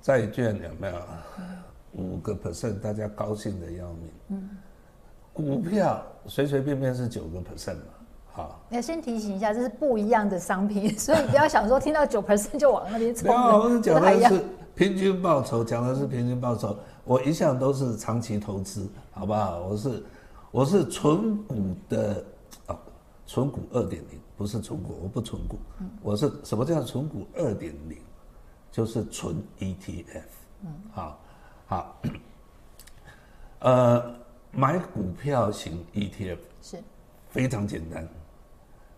[0.01, 1.01] 债券有没有
[1.93, 2.79] 五个 percent？
[2.79, 4.09] 大家高兴的要命。
[4.27, 4.49] 嗯，
[5.31, 7.83] 股票随随便便是九个 percent 嘛。
[8.33, 13.29] 好，要先提醒一下，这是不一样的商品， 所以不要想说听到九 percent 就往那边冲。
[13.29, 14.43] 没有，我是讲的是
[14.75, 16.75] 平均报酬，讲的是平均报酬。
[17.05, 19.59] 我一向都是长期投资，好不好？
[19.59, 20.03] 我是
[20.51, 22.25] 我是纯股的
[22.65, 22.75] 啊，
[23.27, 25.59] 纯股二点零，不是纯股，我不纯股。
[26.01, 27.97] 我是什么叫纯股二点零？
[28.71, 30.23] 就是纯 ETF，
[30.63, 31.19] 嗯，好，
[31.67, 32.01] 好，
[33.59, 34.15] 呃，
[34.49, 36.77] 买股票型 ETF 是
[37.29, 38.09] 非常简单，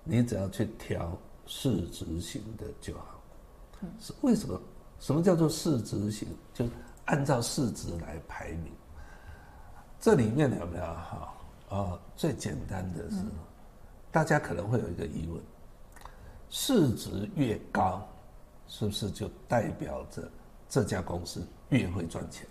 [0.06, 3.22] 你只要去调市值型的就好。
[3.82, 4.58] 嗯，是为什么？
[5.00, 6.30] 什么叫做市值型？
[6.54, 6.66] 就
[7.06, 8.72] 按照市值来排名。
[10.00, 11.34] 这里面有没有哈？
[11.70, 13.18] 啊，最简单的是，
[14.12, 15.42] 大家可能会有一个疑问：
[16.50, 18.08] 市值越高。
[18.68, 20.28] 是不是就代表着
[20.68, 22.48] 这家公司越会赚钱？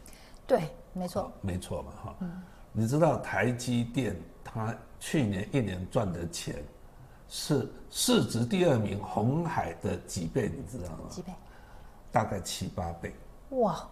[0.46, 2.16] 对，没错，没错嘛，哈。
[2.20, 2.42] 嗯。
[2.70, 6.62] 你知道台积电它去年一年赚的钱
[7.36, 10.48] 是市值第二名红海的几倍？
[10.54, 11.00] 你知道吗？
[11.10, 11.32] 几倍？
[12.12, 13.12] 大概七八倍。
[13.50, 13.88] 哇！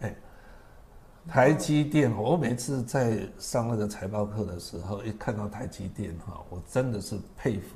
[0.00, 0.14] 哎，
[1.26, 7.68] 台积电，我每次在上那个财报课的时候，一看到台积电哈，我真的是佩服，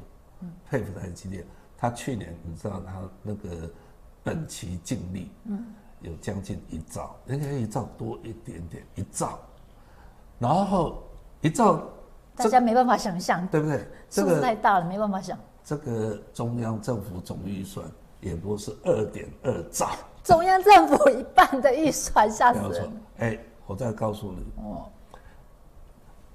[0.69, 1.47] 佩服台积电。
[1.79, 3.71] 他去年你知道他那个
[4.23, 5.64] 本期净利，嗯，
[6.03, 9.39] 有将近一兆，人家一兆多一点点，一兆。
[10.39, 11.03] 然后
[11.41, 11.89] 一兆，
[12.37, 13.89] 大家没办法想象，对不对？
[14.11, 15.39] 这个太大了，没办法想。
[15.64, 17.84] 这个中央政府总预算
[18.20, 19.91] 也不是二点二兆，
[20.22, 22.93] 中央政府一半的预算，吓死人。
[23.18, 24.87] 哎，我再告诉你，哦，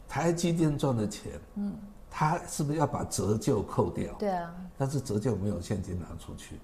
[0.10, 1.74] 台积电赚的钱，嗯，
[2.10, 4.14] 他是不是要把折旧扣掉？
[4.20, 4.54] 对啊。
[4.78, 6.60] 但是折旧没有现金拿出去，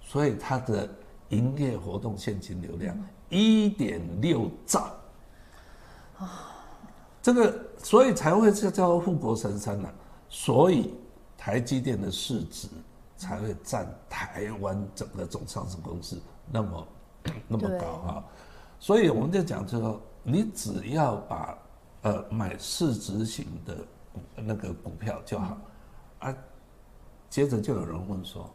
[0.00, 0.88] 所以它的
[1.30, 2.96] 营业活动现金流量
[3.28, 4.94] 一点六兆
[6.18, 6.46] 啊。
[7.22, 9.94] 这个，所以才会叫叫护国神山呢、啊。
[10.28, 10.94] 所以
[11.36, 12.68] 台积电的市值
[13.16, 16.88] 才会占台湾整个总上市公司那么
[17.48, 18.24] 那么高啊。
[18.78, 21.58] 所以我们就讲，就说你只要把
[22.02, 23.74] 呃买市值型的
[24.12, 25.58] 股那个股票就好
[26.20, 26.34] 啊。
[27.28, 28.48] 接着就有人问说，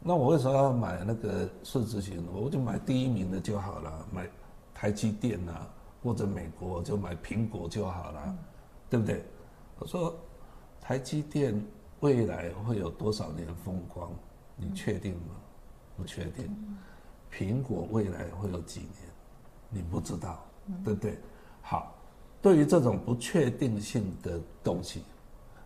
[0.00, 2.32] 那我为什么要买那个市值型的？
[2.32, 4.28] 我就买第一名的就好了，买
[4.72, 5.68] 台积电啊。
[6.04, 8.38] 或者美国就买苹果就好了，
[8.90, 9.24] 对不对？
[9.78, 10.14] 我说
[10.78, 11.58] 台积电
[12.00, 14.12] 未来会有多少年风光？
[14.54, 15.34] 你确定吗？
[15.96, 16.54] 不确定。
[17.32, 18.90] 苹果未来会有几年？
[19.70, 20.44] 你不知道，
[20.84, 21.18] 对不对？
[21.62, 21.94] 好，
[22.42, 25.02] 对于这种不确定性的东西，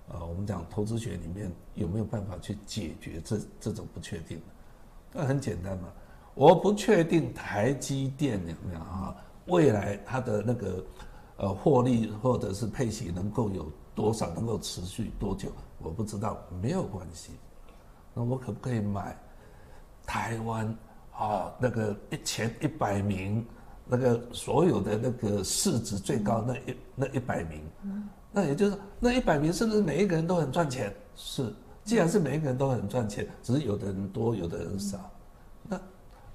[0.09, 4.41] 呃，我们讲投资学里面有没有办法去解决这这种不确定？
[5.13, 5.89] 那很简单嘛，
[6.35, 9.17] 我不确定台积电有没有啊？
[9.49, 10.85] 未来它的那个
[11.39, 17.33] 呃获利或者是配息能够有多少，能够持续多久，我不知道，没有关系。
[18.15, 19.17] 那我可不可以买
[20.07, 20.77] 台湾
[21.13, 23.45] 啊那个一前一百名
[23.87, 27.63] 那个所有的那个市值最高那一那一百名？
[28.31, 30.95] 那也就是那一百名是不是每一个人都很赚钱？
[31.15, 31.53] 是，
[31.85, 34.99] 既然是每一个人都很赚钱，只是有的人多，有的人少。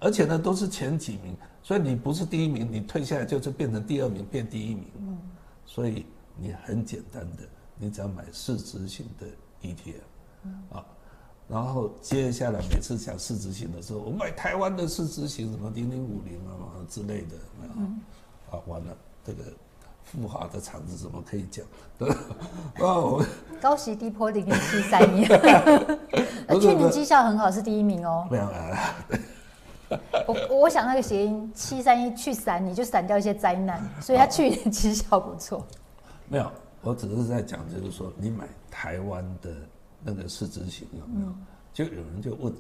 [0.03, 1.35] 那而且呢，都是前几名。
[1.61, 4.85] 所以你不是第一名，你退下来就是变成第二名，变第一名。
[4.99, 5.17] 嗯，
[5.65, 7.43] 所以你很简单的，
[7.77, 9.25] 你只要买市值型的
[9.61, 10.01] ETF，
[10.43, 10.85] 嗯，啊，
[11.47, 17.35] 然后接下来每次讲市值型的时候，我买台湾的市值型什么零零五零啊之类的，
[17.77, 18.01] 嗯，
[18.51, 18.93] 啊，完了，
[19.23, 19.43] 这个
[20.03, 21.65] 富豪的场子怎么可以讲？
[21.97, 22.17] 对 吧？
[22.79, 23.25] 哦，
[23.61, 25.23] 高息低波零零七三一，
[26.59, 28.27] 去年绩效很好，是第一名哦。
[28.29, 28.95] 没有啊。
[30.27, 35.65] 我我想那个谐音七三一去散，你就散掉一些灾难，所以他去年绩效不错。
[36.29, 39.49] 没有，我只是在讲，就是说你买台湾的
[40.03, 41.33] 那个市值型有没有？
[41.73, 42.53] 就有人就问，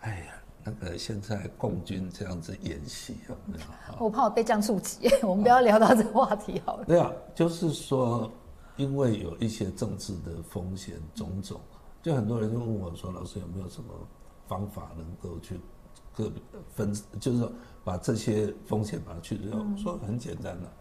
[0.00, 0.34] 哎呀，
[0.64, 3.64] 那个现在共军这样子演习有没有？
[4.04, 6.84] 我怕我被这样触及，我们不要聊到这个话题好了。
[6.84, 8.30] 对啊，就是说，
[8.76, 11.60] 因为有一些政治的风险种种，
[12.02, 13.88] 就很多人就问我说，老师有没有什么
[14.46, 15.60] 方法能够去？
[16.14, 16.32] 个
[16.74, 17.52] 分就是说，
[17.84, 19.58] 把这些风险把它去掉。
[19.58, 20.72] 嗯、说很简单的，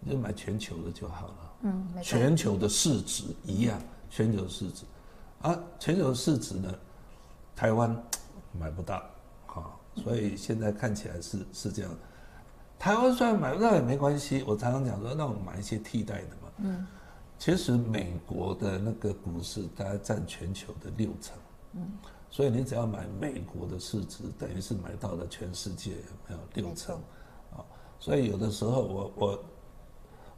[0.00, 1.34] 你就买全球的就好了。
[1.62, 3.80] 嗯，全球的市值一样，
[4.10, 4.84] 全球市值，
[5.42, 6.74] 啊，全球市值呢，
[7.54, 7.96] 台湾
[8.58, 9.02] 买不到，
[9.46, 11.90] 好，所以现在看起来是是这样。
[12.78, 16.52] 台湾虽然买不到也没关系，我常常讲说，那我们买一些替代的嘛。
[16.58, 16.86] 嗯，
[17.38, 21.36] 其实美国的那个股市大概占全球的六成。
[21.74, 21.86] 嗯。
[22.32, 26.96] 所以你只要买美国的市值，等于是买到了全世界有没有六成，
[27.52, 27.60] 啊，
[28.00, 29.44] 所以有的时候我我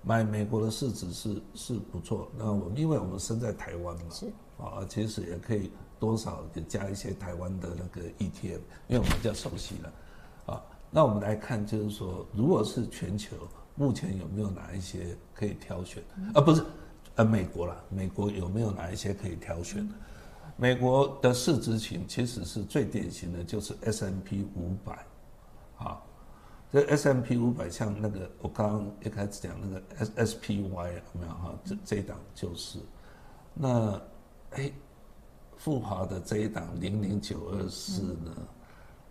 [0.03, 2.29] 买美国的市值是是不错。
[2.37, 4.27] 那我因为我们身在台湾嘛，是
[4.59, 5.71] 啊，其实也可以
[6.01, 9.93] 多少也加一些台湾的那个 ETF，因为我们比较熟悉了，
[10.53, 13.37] 啊，那我们来看就是说，如果是全球
[13.77, 16.03] 目前有没有哪一些可以挑选？
[16.35, 16.65] 啊，不是，
[17.15, 19.89] 呃，美国啦，美国有没有哪一些可以挑选？
[20.57, 25.07] 美国的市值型其实是最典型的，就是 S M P 五百，
[25.79, 26.01] 啊，
[26.71, 31.53] 这 S M P 五百像那个我刚刚一开始讲那个 S S P Y 有没有哈？
[31.65, 32.79] 这这一档就是，
[33.53, 34.01] 那
[34.51, 34.73] 哎，
[35.57, 38.31] 富华的这一档零零九二四呢，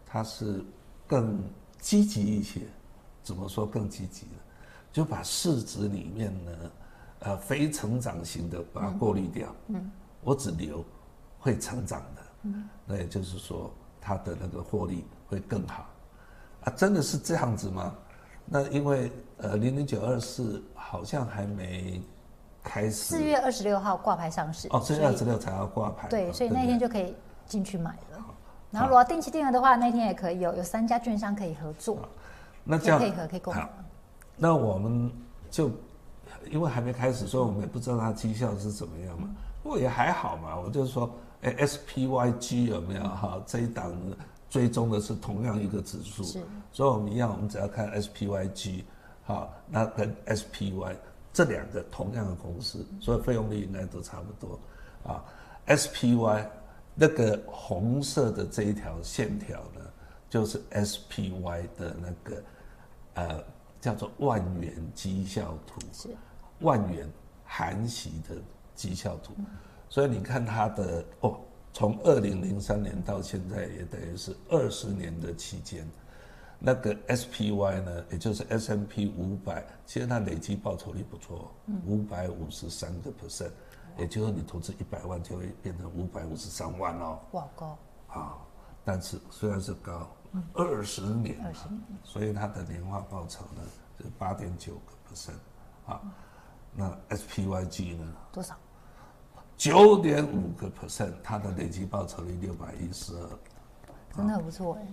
[0.06, 0.64] 它是
[1.06, 1.44] 更
[1.78, 2.62] 积极一些，
[3.22, 4.38] 怎么说更积极呢？
[4.94, 6.52] 就把市值里面呢，
[7.20, 9.92] 呃，非成长型的把它过滤掉，嗯，
[10.22, 10.86] 我只留。
[11.44, 12.50] 会成长的，
[12.86, 13.70] 那也就是说，
[14.00, 15.86] 它的那个获利会更好，
[16.64, 17.94] 啊，真的是这样子吗？
[18.46, 22.02] 那因为呃零零九二四好像还没
[22.64, 27.14] 开始，四月二十六号挂牌上市，哦，四月二十六才要挂牌，对，所以那天就可以
[27.46, 28.26] 进去买了。
[28.72, 32.00] 然后如果定期定额的话，那天也可以有有三家券商可以合作，
[32.64, 33.70] 那这样可以配合可以购买。
[34.38, 35.12] 那我们
[35.52, 35.70] 就
[36.50, 39.28] 因为还没开始，所以我们也不知道它绩效是怎么样嘛。
[39.62, 41.10] 不过也还好嘛，我就是说，
[41.44, 43.42] 哎，SPYG 有没有哈？
[43.46, 43.94] 这一档
[44.50, 46.42] 追踪的是同样一个指数，是。
[46.72, 48.84] 所以我们一样，我们只要看 SPYG，
[49.24, 50.96] 好，那跟 SPY
[51.32, 54.60] 这两个同样的公司，所以费用率应该都差不多
[55.04, 55.24] 啊。
[55.68, 56.46] SPY
[56.96, 59.82] 那个红色的这一条线条呢，
[60.30, 62.44] 就是 SPY 的那个
[63.16, 63.44] 呃
[63.82, 66.10] 叫做万元绩效图，是
[66.60, 67.10] 万元
[67.44, 68.36] 含息的
[68.76, 69.34] 绩效图，
[69.94, 71.40] 所以你看它的哦，
[71.72, 75.88] 从二零零三年到现在也等于是二十年的期间，
[76.58, 81.54] 那个 SPY 呢，也就是 S M P 五百，其实它累计报酬率不错，
[81.86, 83.52] 五百五十三个 percent。
[83.96, 87.20] 也就是说，你投资一百万就会变成五百五十三万哦。
[87.34, 87.78] 哇，高
[88.08, 88.38] 啊！
[88.84, 90.10] 但是虽然是高，
[90.56, 93.62] 二十年，二十年，所以它的年化报酬呢
[94.00, 95.38] 是八点九个 percent
[95.86, 96.02] 啊。
[96.74, 98.12] 那 SPYG 呢？
[98.32, 98.58] 多少？
[99.64, 103.30] 九点五个 percent，它的累计报酬率六百一十二，
[104.14, 104.88] 真的很不错哎。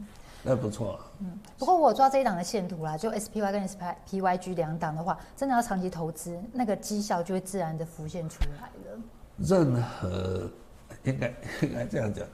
[0.44, 9.02] 那不错，嗯，不过我抓这一档的线图啦，就 SPY 跟 SPYG 两档的话，真的要长期投资，那个绩效就会自然的浮现出来了。
[9.38, 10.48] 任何
[11.02, 11.34] 应该
[11.66, 12.24] 应该这样讲，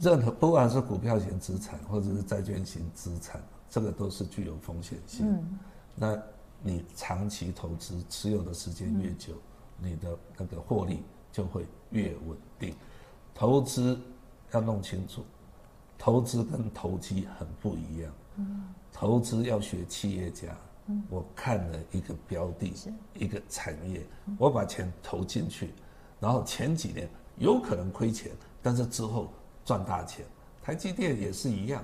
[0.00, 3.40] 任何不管是股票型资产或者是债券型资产，
[3.70, 5.30] 这个都是具有风险性。
[5.30, 5.58] 嗯，
[5.94, 6.20] 那
[6.60, 9.40] 你长期投资持有的时间越久，嗯，
[9.82, 11.02] 你的那个获利
[11.32, 12.74] 就会越稳定。
[13.34, 13.98] 投资
[14.50, 15.24] 要弄清楚。
[15.96, 18.12] 投资跟投机很不一样。
[18.36, 20.56] 嗯，投资要学企业家。
[20.86, 22.72] 嗯，我看了一个标的，
[23.14, 24.06] 一个产业，
[24.38, 25.74] 我把钱投进去，
[26.20, 28.30] 然后前几年有可能亏钱，
[28.62, 29.28] 但是之后
[29.64, 30.24] 赚大钱。
[30.62, 31.82] 台积电也是一样。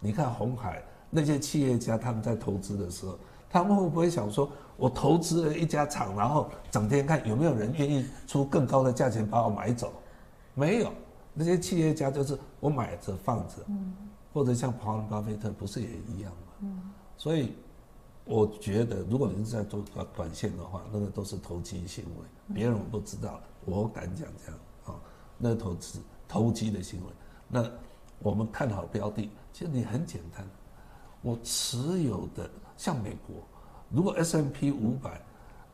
[0.00, 3.16] 你看红海那些企业家，他们在投资的时候，
[3.48, 9.92] 他们会不会想说，我投资了一家厂，然后整天看有没有人愿意出更高的价钱把我买走？
[10.54, 10.92] 没有。
[11.36, 13.92] 那些企业家就是我买着放着，嗯，
[14.32, 16.52] 或者像华伦巴菲特不是也一样吗？
[16.60, 17.52] 嗯，所以
[18.24, 24.94] 我觉得如果你是在做短短线的话，那个都是投机行为，别人不知道，我敢讲这样啊，
[25.36, 25.98] 那个投资
[26.28, 27.06] 投机的行为。
[27.48, 27.68] 那
[28.20, 30.46] 我们看好标的，其实你很简单，
[31.20, 33.42] 我持有的像美国，
[33.94, 35.20] 如果 S M P 五百。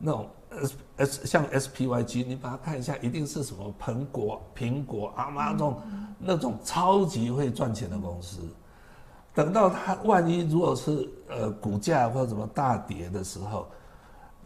[0.03, 5.81] 那种 S S 像 SPYG，你把它看一下，一定是什么苹果、苹果、阿妈那种
[6.17, 8.39] 那种超级会赚钱的公司。
[9.31, 13.67] 等到它万一如果是呃股价或者什么大跌的时候，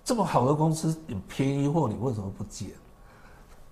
[0.04, 2.72] 这么好的公司有便宜货，你为什么不捡？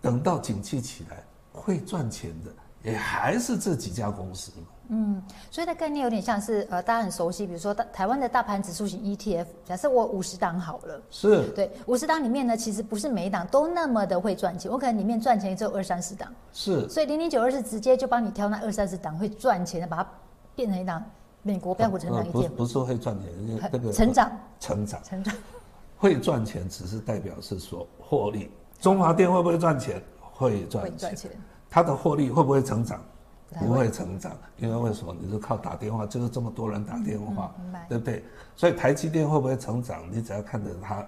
[0.01, 2.51] 等到景气起来，会赚钱的
[2.83, 4.51] 也还是这几家公司。
[4.89, 11.47] 嗯，所以的概念有点像是呃，大家很熟悉，比如说大台湾的大盘指数型 ETF，假设我五十档好了，是。
[11.51, 20.09] 对五十档里面呢，其实不是每一档都那么的会赚钱，我可能里面赚钱只有二三十档，是，所以零零九二是直接就帮你挑那二三十档会赚钱的，把它
[20.53, 21.03] 变成一档
[21.41, 25.33] 美国标普成长 ETF，不是会赚钱，这个成长成长成长。
[25.97, 28.51] 会赚钱，只是代表是说获利。
[28.81, 30.03] 中华电会不会赚钱？
[30.33, 31.31] 会赚钱，
[31.73, 33.01] 它的获利会不会成长？
[33.59, 35.15] 不会成长，因为为什么？
[35.19, 38.23] 你是靠打电话，就是这么多人打电话，嗯、对不对？
[38.55, 40.03] 所以台积电会不会成长？
[40.11, 41.03] 你只要看着它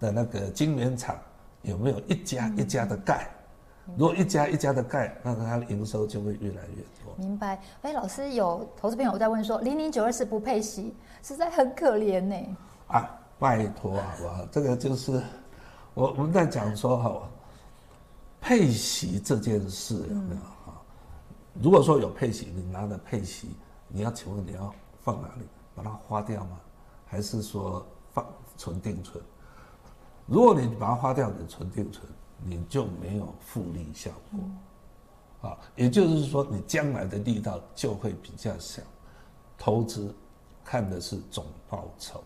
[0.00, 1.16] 的那个晶圆厂
[1.62, 3.28] 有没有一家一家的盖，
[3.86, 7.14] 嗯、如果一家一家的盖，那它的营收就会越来越多。
[7.16, 7.60] 明白？
[7.82, 12.56] 哎，老师有投资朋友在问说，零零九二四不配息，实在很可怜呢。
[12.88, 13.08] 啊，
[13.38, 14.46] 拜托好不好？
[14.50, 15.20] 这个就是
[15.94, 17.28] 我我们在讲说哈，
[18.40, 20.40] 配息这件事有没有？
[20.40, 20.74] 啊
[21.60, 23.48] 如果说有配息，你拿的配息，
[23.88, 25.46] 你要请问你要放哪里？
[25.74, 26.60] 把它花掉吗？
[27.04, 28.24] 还是说放
[28.56, 29.22] 存定存？
[30.26, 32.06] 如果你把它花掉，你存定存，
[32.44, 38.82] 你就没有复利效果，啊，也就是说你将来的力道就会比较小。
[39.56, 40.14] 投资
[40.64, 42.22] 看的是总报酬，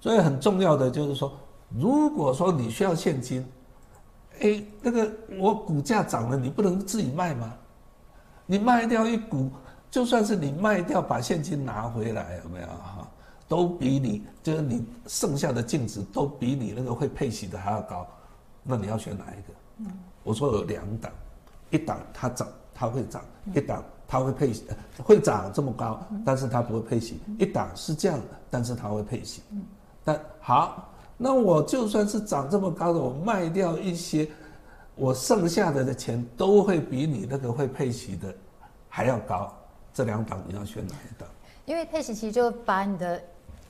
[0.00, 1.36] 所以很重要的就是说，
[1.68, 3.46] 如果说你需要现金，
[4.40, 7.52] 哎，那个我股价涨了，你不能自己卖吗？
[8.46, 9.50] 你卖掉一股，
[9.90, 13.08] 就算是你卖掉把现金拿回来，有没有哈？
[13.48, 18.06] 都比你就是你剩下的净值都比你那个会配息的还要高，
[18.62, 19.54] 那你要选哪一个？
[19.78, 19.86] 嗯，
[20.24, 21.12] 我说有两档，
[21.70, 23.22] 一档它涨它会涨，
[23.54, 24.64] 一档它会配息，
[25.02, 27.20] 会涨这么高，但是它不会配息。
[27.38, 29.42] 一档是这样的，但是它会配息。
[30.04, 34.28] 但好，那我就算是涨这么高的，我卖掉一些，
[34.94, 38.34] 我剩下的的钱都会比你那个会配息的
[38.88, 39.52] 还要高。
[39.94, 41.28] 这两档你要选哪一档？
[41.64, 43.22] 因为配息其实就把你的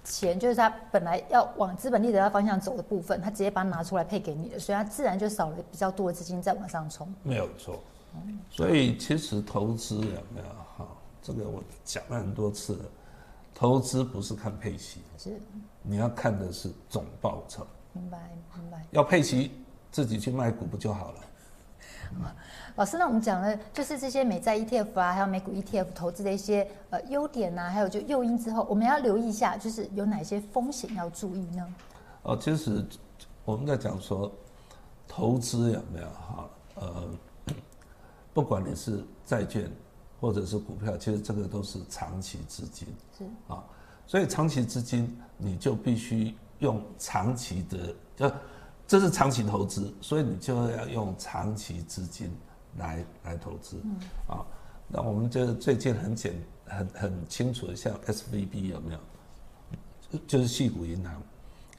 [0.03, 7.12] 钱，就是它本来要往资本利得的方向走的部分，它直接把它拿出来配给你的，所以它自然就少了比较多的资金再往上冲。
[7.22, 7.80] 没有错。
[8.51, 10.03] 所以其实投资有
[10.34, 10.88] 没有哈？
[11.22, 12.84] 这个我讲了很多次了，
[13.59, 15.40] 投资不是看配息，是
[15.82, 17.66] 你要看的是总报酬。
[17.94, 18.18] 明白，
[18.54, 18.84] 明白。
[18.90, 19.50] 要配息，
[19.90, 21.20] 自己去卖股不就好了？
[22.74, 31.74] 老师，那我们讲了就是这些美债 ETF 啊，还有美股 ETF 投资的一些呃优点呐、啊，还有就诱因之后，我们要留意一下，就是有哪些风险要注意呢？
[32.24, 32.84] 哦，其实
[33.46, 34.30] 我们在讲说
[35.09, 36.50] 投资有没有哈？
[36.74, 37.09] 呃。
[38.34, 39.66] 不管你是债券
[40.21, 43.25] 或者是股票，其实这个都是长期资金，是。
[43.53, 43.62] 啊，
[44.07, 48.33] 所以长期资金你就必须用长期的，就
[48.87, 52.31] 这是长期投资，所以你就要用长期资金
[52.79, 53.97] 来来投资，嗯。
[54.29, 54.47] 啊，
[54.89, 59.01] 那我们就最近很简很很清楚的，像 SVB 有没有？
[60.27, 61.21] 就是矽谷银行，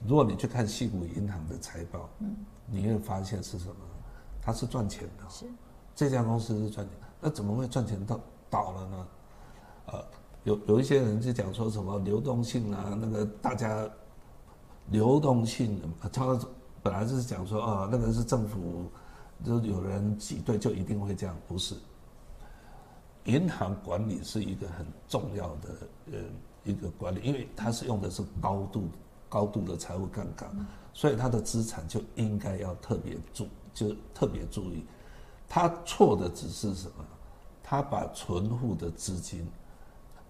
[0.06, 2.36] 如果你去看矽谷银行的财报，嗯，
[2.66, 3.76] 你会发现是什么？
[4.42, 5.46] 它是赚钱的，是。
[5.96, 9.08] 这家公司是赚钱，那怎么会赚钱到倒了呢？
[9.88, 10.06] 呃，
[10.44, 13.90] 有有一些人就讲说什么流动性啊，那个大家
[14.92, 16.40] 流动性，他
[16.84, 18.86] 本来就是讲说啊，那个是政府，
[19.44, 21.76] 就有人挤兑就一定会这样，不是。
[23.26, 25.70] 银行管理是一个很重要的
[26.14, 26.20] 呃
[26.64, 28.88] 一个管理，因为它是用的是高度
[29.28, 30.50] 高度的财务杠杆，
[30.94, 34.86] 所以它的资产就应该要特别注，就特别注意。
[35.50, 37.06] 他错的只是什么？
[37.70, 39.46] 他把存户的资金，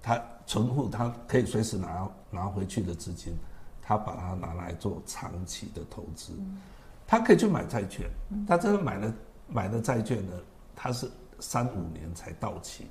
[0.02, 3.38] 他存户他可以随时拿拿回去的资金，
[3.80, 6.34] 他把它拿来做长期的投资。
[7.06, 8.10] 他可以去买债券，
[8.48, 9.14] 他这个买的
[9.48, 10.34] 买的债券呢，
[10.76, 11.08] 他是
[11.40, 12.88] 三五年才到期，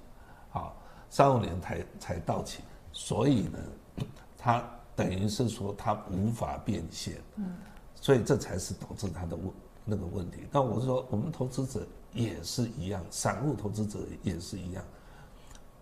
[0.49, 0.77] 好，
[1.11, 2.62] 三五年才才到期，
[2.93, 3.59] 所以呢，
[4.39, 4.64] 他
[4.95, 7.57] 等于是说他无法变现，嗯
[7.97, 9.51] 所以这才是导致他的问
[9.85, 10.47] 那个问题。
[10.53, 11.85] 那我是说，我们投资者。
[12.17, 14.83] 也是一样，散户投资者也是一样。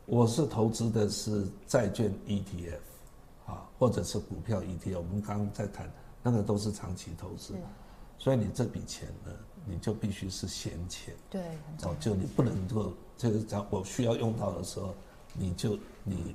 [0.04, 2.80] 我是投资的是债券 ETF，
[3.46, 4.98] 啊，或者是股票 ETF。
[4.98, 5.90] 我们刚刚在谈
[6.22, 7.54] 那个都是长期投资，
[8.18, 9.32] 所以你这笔钱呢，
[9.64, 11.14] 你就必须是闲钱。
[11.30, 11.40] 对，
[11.84, 14.92] 哦，就你不能够就是讲我需要用到的时候，
[15.32, 16.34] 你就你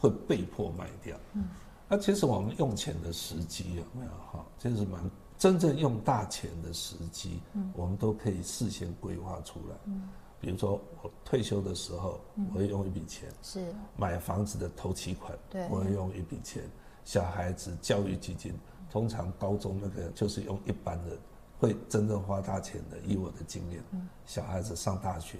[0.00, 1.16] 会被迫卖掉。
[1.34, 1.44] 嗯，
[1.88, 4.44] 那其实我们用钱的时机有没有哈？
[4.58, 5.00] 其实蛮。
[5.38, 9.76] 真正用大钱的时机，嗯，我们都可以事先规划出来。
[9.84, 10.08] 嗯，
[10.40, 12.20] 比如说我退休的时候，
[12.52, 16.62] 我会用一笔钱；是买房子的头期款，对，我会用一笔钱。
[17.04, 18.52] 小孩子教育基金，
[18.90, 21.16] 通常高中那个就是用一般的，
[21.60, 22.98] 会真正花大钱的。
[23.06, 23.80] 以我的经验，
[24.24, 25.38] 小孩子上大学，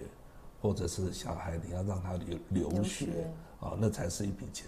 [0.60, 3.28] 或者是小孩你要让他留留学，
[3.58, 4.66] 啊，那才是一笔钱。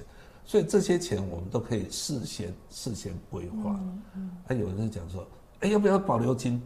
[0.49, 3.79] 所以这些钱我们都可以事先事先规划。
[3.79, 4.37] 嗯嗯。
[4.47, 5.27] 还有人讲说，
[5.61, 6.59] 哎，要不要保留金？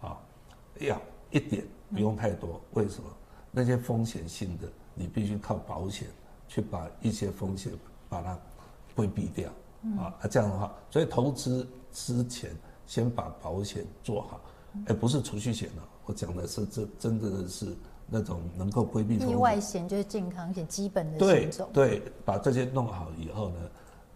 [0.00, 0.18] 啊，
[0.80, 1.00] 要
[1.30, 2.60] 一点，不用太多。
[2.72, 3.08] 为什么？
[3.52, 6.08] 那些风险性的，你必须靠保险
[6.48, 7.72] 去把一些风险
[8.08, 8.36] 把它
[8.96, 9.48] 规避掉。
[9.96, 12.50] 啊，这样的话，所以投资之前
[12.84, 14.40] 先把保险做好。
[14.86, 17.76] 哎，不是储蓄险了，我讲的是这真的是。
[18.12, 23.70] 那种能够规避意外险就是健康险基本的对对，把这些弄好以后呢，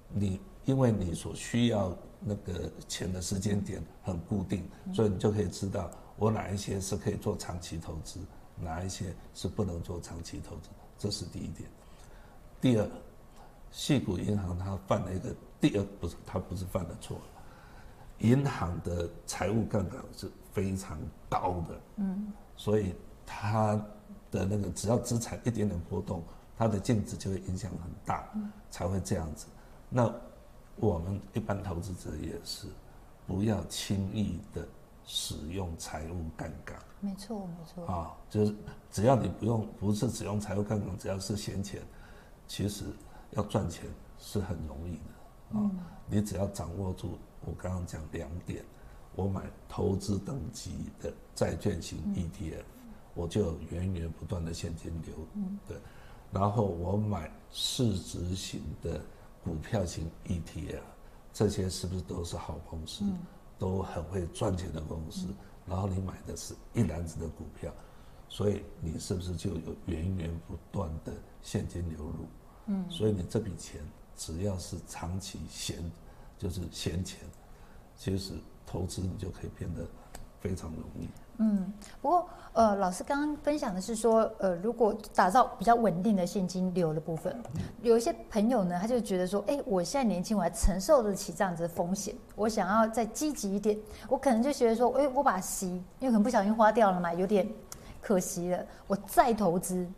[0.09, 8.19] 你因为你所需要那个钱的时间点很固定，所以你就可以知道我哪一些是可以做长期投资，
[8.61, 11.71] 哪一些是不能做长期投资，这是第一点。
[12.61, 12.91] 第二，
[13.71, 17.17] 矽谷银行它犯了一个第二不是它不是犯了错，
[18.19, 22.93] 银行的财务杠杆是非常高的，嗯，所以。
[23.27, 23.75] 它
[24.31, 26.23] 的那个只要资产一点点波动，
[26.57, 28.29] 它的净值就会影响很大，
[28.71, 29.47] 才会这样子。
[29.89, 30.13] 那
[30.77, 32.67] 我们一般投资者也是，
[33.27, 34.67] 不要轻易的
[35.05, 36.77] 使用财务杠杆。
[37.01, 37.87] 没错，没错。
[37.87, 38.55] 啊，就是
[38.91, 41.81] 只要你不用，不是只用财务杠杆，只要是闲钱，
[42.49, 42.85] 其实
[43.33, 43.85] 要赚钱
[44.19, 45.59] 是很容易的。
[45.59, 45.71] 啊，
[46.09, 48.65] 你只要掌握住我刚刚讲两点，
[49.15, 52.65] 我买投资等级的债券型 ETF。
[53.15, 55.15] 我就有源源不断的现金流，
[55.69, 55.77] 对，
[56.33, 59.01] 然后我买市值型的
[59.43, 60.81] 股票型 ETF，
[61.33, 63.05] 这些是不是都是好公司，
[63.59, 65.29] 都很会赚钱的公司？
[65.67, 67.73] 然后你买的是一篮子的股票，
[68.29, 72.27] 所以你是不是就有源源不断的现金流入？
[72.67, 73.81] 嗯，所以你这笔钱
[74.17, 75.79] 只要是长期闲，
[76.37, 77.21] 就是闲钱，
[77.97, 78.35] 其实
[78.67, 79.87] 投资你就可以变得
[80.45, 81.09] 非常容易。
[81.39, 81.73] 嗯，
[82.03, 87.35] 不过呃，老师刚刚分享的是说，呃，如果打造比较稳定的现金流的部分，
[87.81, 93.77] 有一些朋友呢，他就觉得说，哎，我现在年轻，我还承受得起这样子的风险，我想要再积极一点，
[94.07, 95.69] 我可能就觉得说，哎，我把息，
[95.99, 97.49] 因为可能不小心花掉了嘛，有点
[98.03, 99.89] 可惜了，我再投资。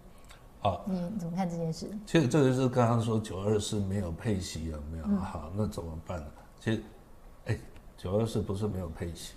[0.63, 1.87] 啊，你怎么看这件事？
[2.07, 5.05] 其实这个是刚刚说九二四没有配息有没有？
[5.07, 6.27] 嗯、好，那怎么办呢？
[6.59, 6.83] 其实，
[7.45, 7.59] 哎，
[7.97, 9.35] 九二四不是没有配息，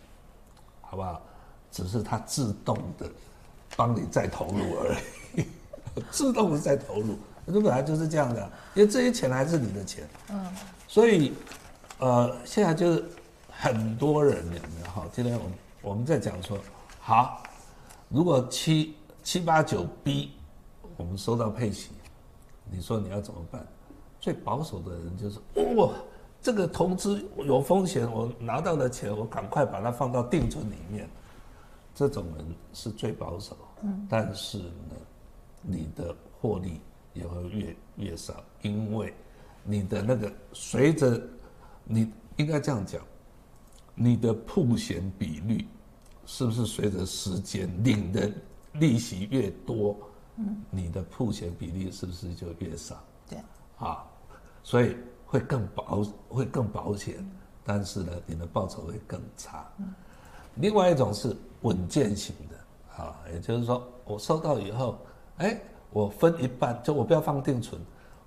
[0.90, 1.22] 好不好？
[1.72, 3.08] 只是它自动的
[3.78, 4.96] 帮你再投入而
[5.36, 5.46] 已，
[6.10, 7.16] 自动的再投入，
[7.46, 10.10] 这本来就是这样的，因为这些钱还是你的钱。
[10.32, 10.52] 嗯。
[10.88, 11.32] 所以，
[12.00, 13.06] 呃，现在就是
[13.52, 14.86] 很多人有没有？
[14.88, 16.58] 哈，今天我们我们在讲说，
[17.00, 17.44] 好，
[18.10, 20.32] 如果七七八九 B，
[20.98, 21.92] 我们收到配息，
[22.72, 23.64] 你说你要怎么办？
[24.20, 25.40] 最保守的人就是，
[25.76, 25.92] 哇，
[26.42, 31.10] 这个投资有风险，我拿到的钱，我赶快把它放到定存里面。
[31.94, 34.96] 这种人是最保守，嗯，但是呢，
[35.62, 36.80] 你的获利
[37.14, 39.14] 也会越越少，因为
[39.64, 41.22] 你的那个随着
[41.84, 43.02] 你应该这样讲，
[43.96, 45.68] 你的铺险比率
[46.26, 48.32] 是不是随着时间领的
[48.72, 49.98] 利息越多，
[50.38, 52.96] 嗯，你的铺险比例是不是就越少？
[53.28, 53.38] 对，
[53.78, 54.08] 啊，
[54.64, 54.96] 所以
[55.30, 57.16] 会更保会更保险，
[57.64, 59.66] 但是呢，你的报酬会更差。
[59.78, 59.94] 嗯，
[60.56, 61.34] 另外一种是。
[61.64, 64.98] 稳健型的，啊，也就是说，我收到以后，
[65.40, 65.60] 哎，
[65.90, 67.82] 我分一半，就我不要放定存，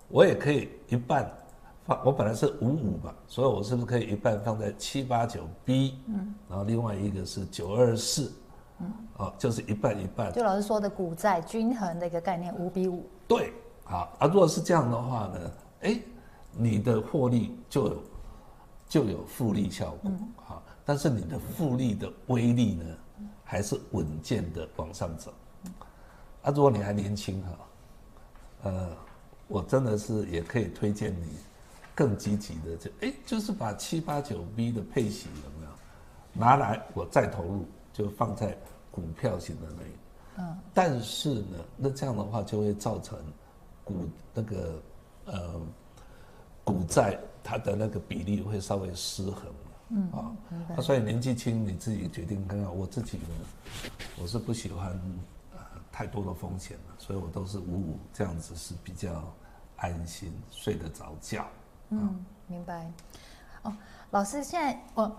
[0.09, 1.33] 我也可以一半
[1.87, 1.99] 放。
[2.05, 5.99] 我本来是五五嘛，所以我是不是可以一半放在七八九 B？
[6.09, 8.31] 嗯，然后另外一个是九二四，
[8.81, 10.31] 嗯，啊，就是一半一半。
[10.31, 13.09] 就老师说的股债均衡的一个概念，五比五。
[13.27, 13.51] 对，
[13.83, 15.51] 好，啊，如果是这样的话呢，
[15.81, 15.99] 哎，
[16.57, 18.03] 你的获利就有
[18.89, 22.85] 就有复利效果，好，但是你的复利的威力呢？
[23.45, 25.31] 还是稳健的往上走，
[26.41, 27.59] 啊，如果你还年轻哈，
[28.63, 28.89] 呃，
[29.47, 31.27] 我真的是也可以推荐你
[31.95, 35.73] 更积极的，就哎，就是把七八九 B 的配息有没有
[36.33, 38.57] 拿来，我再投入，就放在
[38.91, 39.91] 股票型的那个，
[40.39, 43.19] 嗯，但是呢，那这样的话就会造成
[43.85, 44.83] 股那个
[45.27, 45.61] 呃
[46.65, 49.45] 股债它的那个比例会稍微失衡。
[49.95, 50.33] 嗯啊，
[50.77, 52.75] 啊，所以年纪轻你自己决定看看。
[52.75, 53.91] 我自己呢，
[54.21, 54.99] 我是不喜欢
[55.53, 55.59] 呃
[55.93, 59.23] 太多的风险的，所以我都是五五这样子是比较
[59.77, 61.45] 安心，睡得着觉。
[61.91, 62.91] 嗯，明白。
[63.65, 63.77] 哦，
[64.13, 65.17] 老师，现在我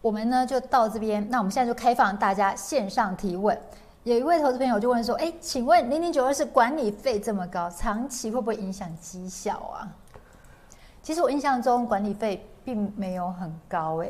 [0.00, 3.58] 我们呢就到这边，那我们现在就开放大家线上提问。
[4.04, 9.92] 有一位投资朋友就问说：“哎，请问零零九二是管理费这么高，长期会不会影响绩效啊？”
[11.04, 12.44] 其实我印象中管理费。
[12.66, 14.08] 并没有很高哎，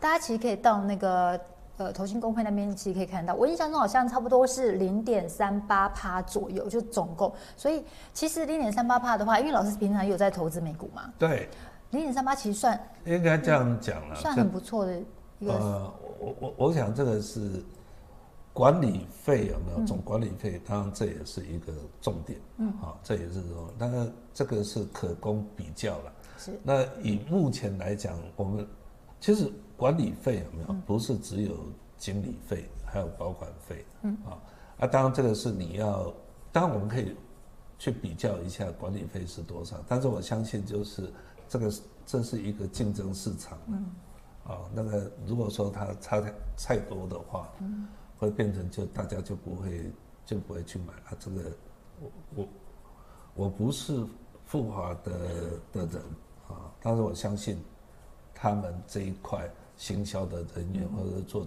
[0.00, 1.38] 大家其实可以到那个
[1.76, 7.30] 呃投信公会那边，其实可以看到，我印象中好像差不多是零点三八趴左右，就总共。
[7.58, 11.46] 所以其实零点三八趴的话，因为老师平常有在投资美股嘛，对，
[11.90, 14.98] 零点三八其实算应该这样讲了，算很不错的
[15.40, 15.52] 一个。
[15.52, 17.62] 呃，我我我想这个是
[18.54, 20.58] 管理费有没有总管理费？
[20.66, 26.12] 当然这也是一个重点，嗯，好，这也是说，但是这个是可供比较了。
[26.62, 28.66] 那以目前来讲，我们
[29.20, 30.74] 其实管理费有没有？
[30.86, 31.56] 不是只有
[31.96, 33.84] 经理费，还有保管费。
[34.02, 34.38] 嗯啊，
[34.80, 36.12] 啊，当然这个是你要，
[36.52, 37.16] 当然我们可以
[37.78, 39.76] 去比较一下管理费是多少。
[39.88, 41.10] 但是我相信，就是
[41.48, 41.72] 这个
[42.04, 43.58] 这是一个竞争市场。
[43.68, 43.86] 嗯
[44.44, 49.90] 啊，那个如果说它差太太多的话，嗯，会变成就大家就不会
[50.26, 51.16] 就不会去买啊。
[51.18, 51.40] 这个
[52.00, 52.48] 我我
[53.34, 54.04] 我不是
[54.44, 55.12] 富华的
[55.72, 56.02] 的人。
[56.84, 56.94] 啊！
[56.94, 57.58] 但是我相信，
[58.34, 59.40] 他们这一块
[59.76, 61.46] 行销的人员或者是做，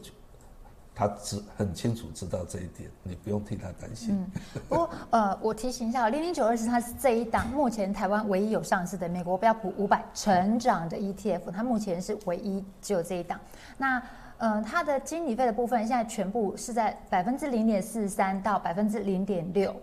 [0.94, 4.10] 他知很清楚知道这一点，你不用替他担心。
[4.12, 13.40] 嗯，不过呃，我提醒一下，零零九二四它是这一档目前台湾唯一有上市的美国标普五百成长的 ETF，它目前是唯一只有这一档。
[13.78, 14.02] 那
[14.40, 19.76] 呃，它的经理费的部分现在全部是在百分之零点四三到百分之零点六。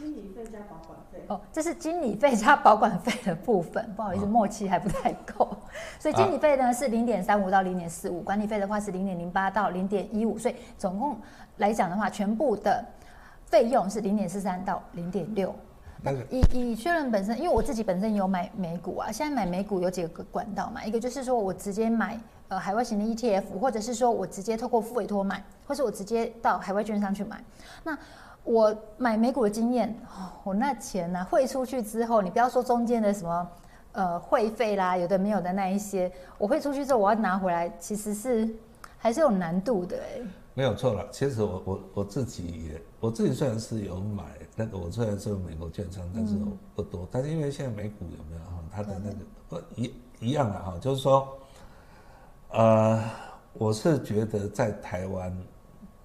[0.00, 5.46] 经理费加保管费哦，这是经理费加保管费的部分， 不好意思，默契还不太够，
[6.00, 11.18] 所以经理费呢是零点三五到零点四五，管理费的话是零点零八到零点一五，所以总共
[11.58, 12.82] 来讲的话，全部的
[13.44, 15.54] 费用是零点四三到零点六。
[16.02, 27.44] 那个以以确认本身，因为我自己本身有买美股啊，现在买美股有几个管道嘛，一个就是说我直接买呃海外型的 ETF，或者是说我直接透过副委托买，或是我直接到海外券商去买。
[27.84, 27.98] 那
[28.44, 33.48] 我买美股的经验，哦，我那钱呢汇出去之后，你不要说中间的什么
[33.92, 38.48] 呃会费啦，有的没有的那一些，我汇出去之后我要拿回来，其实是
[38.98, 40.20] 还是有难度的哎。
[40.52, 44.24] 没有错了，其实我我我自己也我自己虽然是有买
[44.56, 47.02] 那个，我虽然是有美国券商，但是我不多。
[47.02, 49.16] 嗯、但是因为现在美股有没有哈，它的那个
[49.48, 51.28] 不一一样的哈，就是说，
[52.50, 53.02] 呃，
[53.52, 55.34] 我是觉得在台湾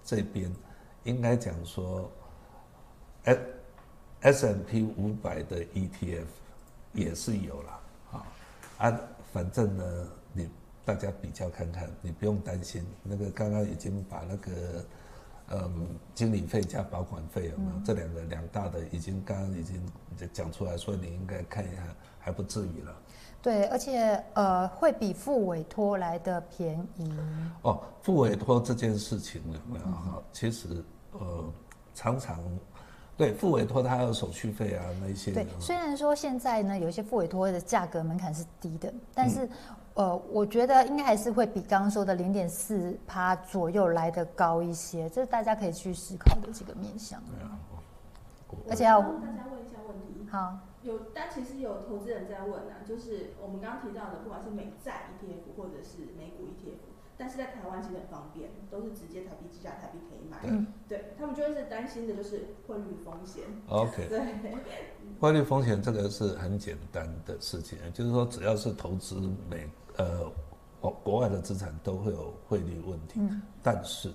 [0.04, 0.54] 这边
[1.04, 2.10] 应该讲说
[3.26, 3.40] ，S
[4.22, 6.26] S M P 五百的 ETF
[6.94, 7.80] 也是有了
[8.12, 8.26] 啊
[8.78, 9.00] 啊，
[9.34, 9.84] 反正呢
[10.32, 10.50] 你。
[10.88, 12.86] 大家比较看看，你不用担心。
[13.02, 14.86] 那个刚刚已经把那个，
[15.50, 17.72] 嗯，经理费加保管费有没有？
[17.72, 19.82] 嗯、这两个两大的已经刚刚已经
[20.32, 21.82] 讲出来，所以你应该看一下，
[22.20, 22.96] 还不至于了。
[23.42, 27.12] 对，而且呃，会比付委托来的便宜。
[27.64, 30.22] 哦，付委托这件事情有没有哈？
[30.32, 31.52] 其实呃，
[31.96, 32.40] 常常
[33.18, 35.32] 对付委托它还有手续费啊那一些。
[35.32, 39.46] 对，虽然说现在呢有一些付委托的价格门槛是低的，但是。
[39.46, 39.50] 嗯
[39.96, 47.18] 呃，我觉得应该还是会比刚刚说的零点四趴左右来得高一些，这是大家可以去思考的这个面向。
[47.42, 47.58] 嗯、
[48.70, 50.28] 而且要大家问一下问题。
[50.30, 56.76] 好，有，但其实有投资人在问啊，就是我们刚刚提到的，不管是美债 ETF 或者是美股 ETF。
[57.18, 60.38] 但是在台湾其实很方便，都是直接台币计价，台币可以买。
[60.44, 63.44] 嗯，对他们就是担心的就是汇率风险。
[63.70, 64.08] OK。
[64.10, 64.20] 对，
[65.20, 69.16] 汇率风险这个是很简单的事情，就是说只要是投资
[69.50, 70.30] 美呃
[70.82, 73.20] 国国外的资产都会有汇率问题。
[73.22, 73.42] 嗯。
[73.64, 74.12] 但是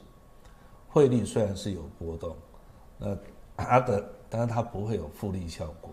[0.88, 2.36] 汇率虽然是有波动，
[2.98, 3.16] 那
[3.56, 5.90] 它的当然它不会有复利效果。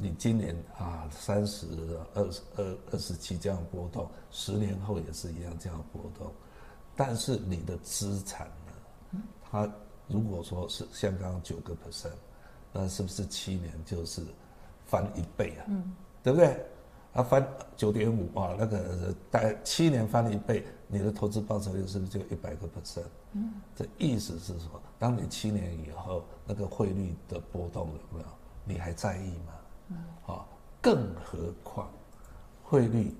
[0.00, 1.66] 你今年啊三十
[2.14, 6.32] 二十二二十七这样波动，十年后也是一样这样波动，
[6.94, 9.20] 但是你的资产呢？
[9.50, 9.68] 它
[10.06, 12.12] 如果说是像刚刚九个 percent，
[12.72, 14.22] 那是不是七年就是
[14.86, 15.64] 翻一倍啊？
[15.68, 15.92] 嗯，
[16.22, 16.64] 对不对？
[17.14, 17.46] 啊，翻
[17.76, 23.06] 九点五啊，那个大概七年翻一倍，你的投资报酬率是不是就一百个 percent？
[23.32, 28.26] 嗯，这意思是说，当你七年以后那个汇率的波动有没有？
[28.64, 29.54] 你还在意吗？
[30.26, 30.44] 啊，
[30.80, 31.90] 更何况，
[32.62, 33.14] 汇率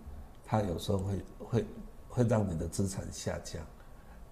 [0.45, 1.67] 它有时候会会
[2.09, 3.63] 会让你的资产下降，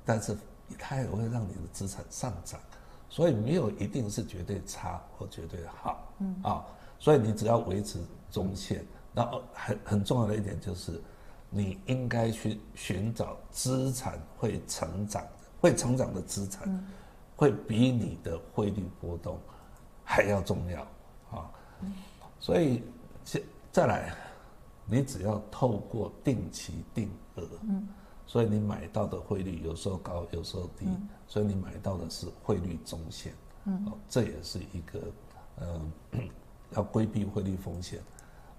[0.04, 0.36] 但是
[0.78, 2.60] 它也会让你的资产上涨，
[3.08, 6.36] 所以没有一定是绝对差或绝对好，嗯。
[6.42, 6.64] 啊，
[6.98, 8.84] 所以你只要维持中线，
[9.14, 11.00] 然后很很重要的一点就是，
[11.50, 15.30] 你应该去寻找资产会成长的，
[15.60, 16.84] 会成长的资产，
[17.36, 19.38] 会比你的汇率波动
[20.04, 20.82] 还要重要
[21.30, 21.50] 啊。
[22.46, 22.80] 所以，
[23.24, 23.42] 再
[23.72, 24.14] 再来，
[24.84, 27.88] 你只要透过定期定额，嗯，
[28.24, 33.34] 所以你买到的汇率有时候高，有时候低，嗯、所以你买到的是汇率中线，
[33.64, 35.00] 嗯，哦，这也是一个，
[35.56, 36.20] 嗯、呃，
[36.76, 37.98] 要规避汇率风险，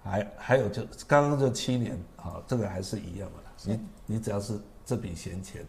[0.02, 5.66] 还还有就刚刚这七年啊、哦，这个还是一样的，你你只要是这笔闲钱，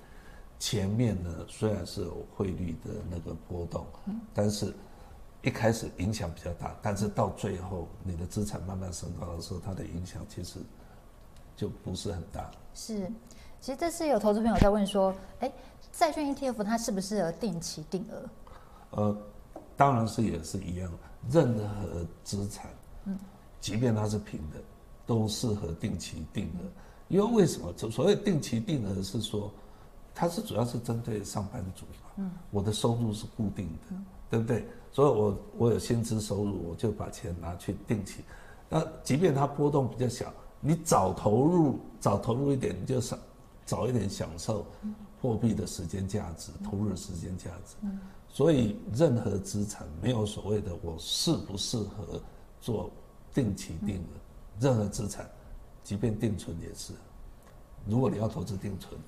[0.59, 4.73] 前面呢虽然是有汇率的那个波动，嗯，但是。
[5.49, 10.59] 一开始影响比较大，但是到最后你的资产慢慢升高的时候，它的影响其实
[11.55, 12.51] 就不是很大。
[12.75, 13.11] 是，
[13.59, 15.51] 其实这次有投资朋友在问说，哎，
[15.91, 18.29] 债券 ETF 它适不适合定期定额？
[18.91, 19.17] 呃，
[19.75, 20.91] 当然是也是一样，
[21.31, 22.69] 任何资产，
[23.05, 23.17] 嗯，
[23.59, 24.57] 即便它是平的，
[25.07, 26.69] 都适合定期定额。
[27.07, 27.73] 因为为什么？
[27.73, 29.51] 就所谓定期定额是说，
[30.13, 34.67] 它是主要是针对上班族嘛，嗯，我的收入是固定的，嗯、对不对？
[34.91, 38.23] 所以我我有薪资收入，我就把钱拿去定期。
[38.67, 43.17] 那即便它波动比较小，你早投入早投入一点，你就少
[43.65, 44.65] 早一点享受
[45.21, 47.75] 货币的时间价值，投入的时间价值。
[48.27, 52.21] 所以任何资产没有所谓的我适不适合
[52.59, 52.91] 做
[53.33, 54.19] 定期定额，
[54.59, 55.29] 任何资产，
[55.83, 56.93] 即便定存也是。
[57.87, 58.99] 如果你要投资定存。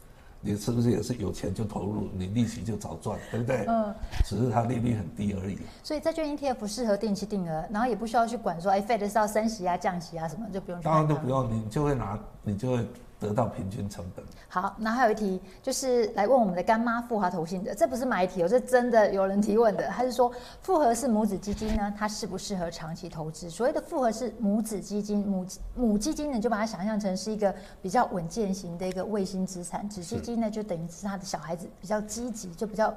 [0.41, 3.65] 你是不是也是有钱就投入，你利息就早赚，对不对？
[3.67, 3.93] 嗯，
[4.25, 5.57] 只是它利率很低而已。
[5.83, 10.81] 所以债券 ETF 适合定期定额，然后也不需要去管说，哎，Fed 是要升息啊、降息啊什么，就不用。
[10.81, 12.85] 当然都不用，你就会拿，你就会。
[13.21, 14.25] 得到平均成本。
[14.49, 19.87] 好，那还有一题就是来问我们的干妈富华投信的，这不是买题哦，这真的有人提问的。
[19.89, 20.29] 他是说
[20.61, 23.47] 复合式母子基金呢，它适不适合长期投资？
[23.47, 25.45] 所谓的复合式母子基金，母
[25.75, 32.91] 母基金呢，就把它想象成是一个比较稳健型的一个卫星资产，子基金呢就等于是他的小孩子比较积极，就比较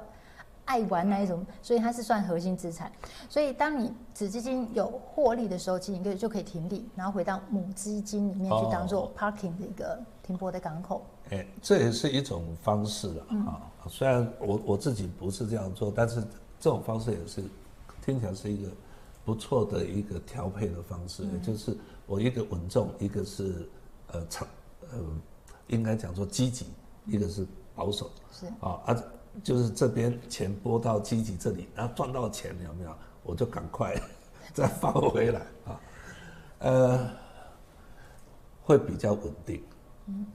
[0.64, 2.90] 爱玩那一种，所以它是算核心资产。
[3.28, 10.02] 所以当你子基金有获利的时候，其实你就可以停利，然后回到母基金里面去当做 parking 的一个。
[10.24, 11.04] 停泊的港口。
[11.30, 13.70] 哎，这也是一种方式了啊。
[13.88, 16.20] 虽然我我自己不是这样做，但是
[16.58, 17.44] 这种方式也是
[18.02, 18.68] 听起来是一个
[19.24, 23.68] 不错的一个调配的方式，嗯、就是我一个稳重，一个是
[24.08, 24.48] 呃长
[24.90, 24.98] 呃
[25.68, 26.66] 应该讲说积极，
[27.06, 28.10] 一个是保守。
[28.32, 29.04] 是啊啊，
[29.42, 32.94] 就是这边钱拨到积极这里，然后赚到钱有没有？
[33.22, 33.94] 我就赶快
[34.52, 35.80] 再放回来啊，
[36.58, 37.10] 呃，
[38.62, 39.62] 会比较稳定，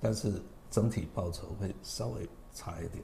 [0.02, 3.04] 但是整体报酬会稍微差一点。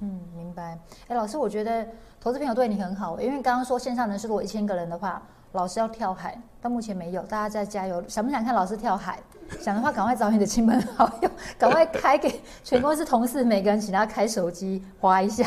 [0.00, 0.78] 嗯，明白。
[1.08, 1.86] 哎，老师，我觉得
[2.20, 5.22] 投资朋友对你很好，因为刚刚说线上人数如果一千个人的话，
[5.52, 8.02] 老师要跳海，到目前没有，大家再加油。
[8.08, 9.22] 想不想看老师跳海？
[9.60, 15.44] 想的话，赶快找你的亲朋好友，赶快开给全公司同事，每个人请他开手机划一下。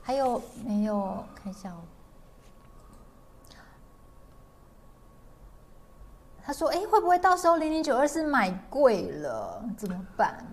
[0.00, 1.22] 还有没有？
[1.36, 1.78] 看一下哦。
[6.44, 10.44] 他说：“哎，会不会到时候零零九二四买贵了，怎么办？”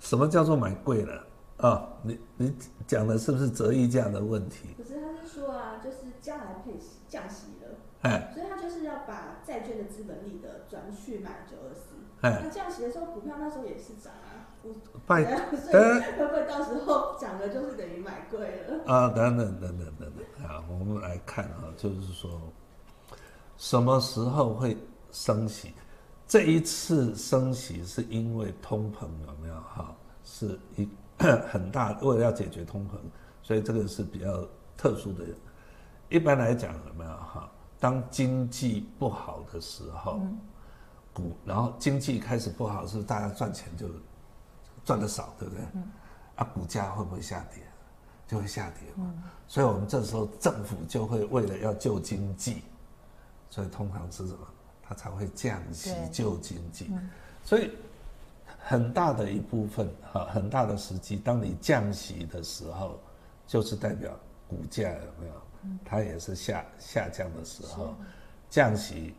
[0.00, 1.26] 什么叫做买贵了？
[1.58, 2.56] 啊、哦，你你
[2.86, 4.74] 讲的是不是折溢价的问题？
[4.78, 11.96] 可是他是说啊，就是将来配息降息了，哎，所以他就是要把债券的资本利得转去买九二四。
[12.22, 14.48] 哎，那降息的时候，股票那时候也是涨啊，
[15.06, 18.82] 拜， 所以会不会到时候涨了就是等于买贵了？
[18.86, 22.40] 啊，等等等等等等啊，我们来看啊，就是说
[23.58, 24.76] 什么时候会
[25.12, 25.74] 升息？
[26.26, 29.94] 这一次升息是因为通膨有没有哈？
[30.24, 30.88] 是一。
[31.52, 32.92] 很大，为了要解决通膨，
[33.42, 34.42] 所以这个是比较
[34.74, 35.22] 特殊的。
[36.08, 37.46] 一般来讲，有没有哈？
[37.78, 40.18] 当经济不好的时候，
[41.12, 43.86] 股然后经济开始不好，是大家赚钱就
[44.82, 45.62] 赚的少，对不对？
[46.36, 47.62] 啊，股价会不会下跌？
[48.26, 49.12] 就会下跌嘛。
[49.46, 52.62] 所以我们这时候政府就会为了要救经济，
[53.50, 54.38] 所以通常是什么？
[54.90, 56.90] 它才会降息救经济。
[57.42, 57.70] 所以。
[58.62, 63.00] 很大的一部分，哈，很大的时机，当你降息的时候，
[63.46, 64.12] 就是代表
[64.46, 65.32] 股价有没有？
[65.82, 67.94] 它也是下下降的时候，
[68.50, 69.14] 降息，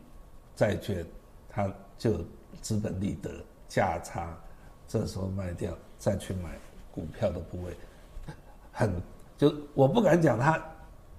[0.54, 1.04] 债券
[1.48, 1.68] 它
[1.98, 2.24] 就
[2.62, 3.30] 资本利得
[3.68, 4.32] 价差，
[4.86, 6.56] 这时候卖掉，再去买
[6.92, 7.76] 股票的部位，
[8.70, 8.94] 很
[9.36, 10.64] 就我不敢讲它，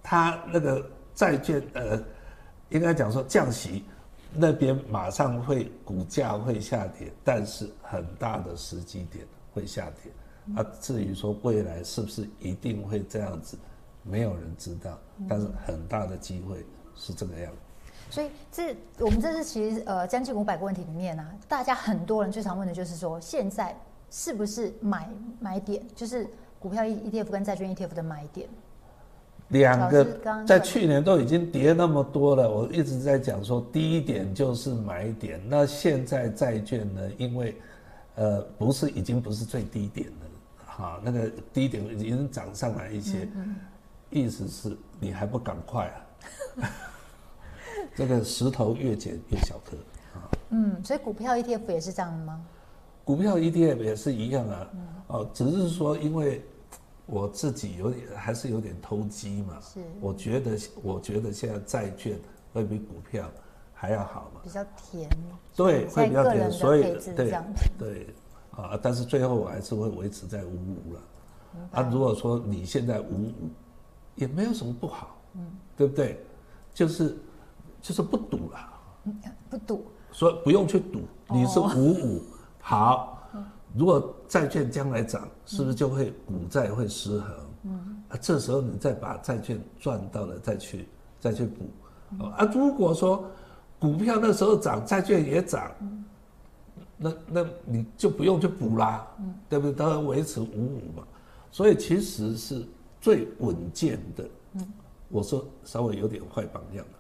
[0.02, 2.02] 它那个债券呃，
[2.70, 3.84] 应该讲说降息。
[4.36, 10.12] 那边马上会股价会下跌，但是很大的时机点会下跌。
[10.56, 13.58] 啊，至于说未来是不是一定会这样子，
[14.04, 15.00] 没有人知道。
[15.28, 16.66] 但是很大的机会
[16.96, 17.58] 是这个样子。
[18.10, 23.76] 所以这我们这是其实呃将近五百个问题里面呢、啊，大家很多人最常问的就是说，现在
[24.10, 25.10] 是不是买
[25.40, 26.28] 买点，就是
[26.60, 28.50] 股票 ETF 跟债券 ETF 的买点。
[29.54, 30.04] 两个
[30.46, 35.40] 在去年都已经跌那么多了，我一直在讲说低点就是买点。
[35.48, 37.02] 那现在债券呢？
[37.18, 37.56] 因为，
[38.16, 43.30] 呃，不是已经不是最低点了，哈，那个低点已经涨上来一些，
[44.10, 45.86] 意思是你还不赶快
[46.58, 46.68] 啊？
[47.96, 49.78] 这个石头越捡越小颗
[50.18, 50.26] 啊。
[50.50, 52.42] 嗯，所以股票 ETF 也是这样的吗？
[53.06, 54.68] 股票 ETF 也是一样啊，
[55.08, 56.44] 哦，只是说因为。
[57.06, 62.18] 我自己有点还是有点投机嘛，是，我觉得我觉得现在债券
[62.54, 63.30] 会比股票
[63.74, 65.10] 还要好嘛，比较甜，
[65.56, 66.82] 对，会比较甜，所以
[67.16, 67.34] 对
[67.78, 68.16] 对。
[68.56, 71.02] 啊，但是最后我还是会维持在五五了，
[71.72, 73.50] 啊，如果说你现在五五
[74.14, 76.24] 也没有什么不好，嗯，对不对？
[76.72, 77.18] 就是
[77.82, 78.60] 就是不赌了，
[79.50, 81.02] 不赌，所以不用去赌，
[81.32, 82.24] 你是五五
[82.60, 83.13] 好。
[83.76, 87.36] 如果债券将来涨，是不是就会股债会失衡？
[87.64, 90.88] 嗯，啊，这时候你再把债券赚到了再去
[91.20, 93.26] 再去补，啊，如果说
[93.80, 95.72] 股票那时候涨，债券也涨，
[96.98, 99.08] 那那你就不用去补啦，
[99.50, 99.74] 对不对？
[99.74, 101.04] 当然维持五五嘛。
[101.52, 102.66] 所以其实是
[103.02, 104.28] 最稳健的。
[105.10, 107.00] 我说稍微有点坏榜样了，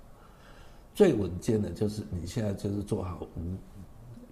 [0.94, 3.56] 最稳健的就是你现在就是做好五。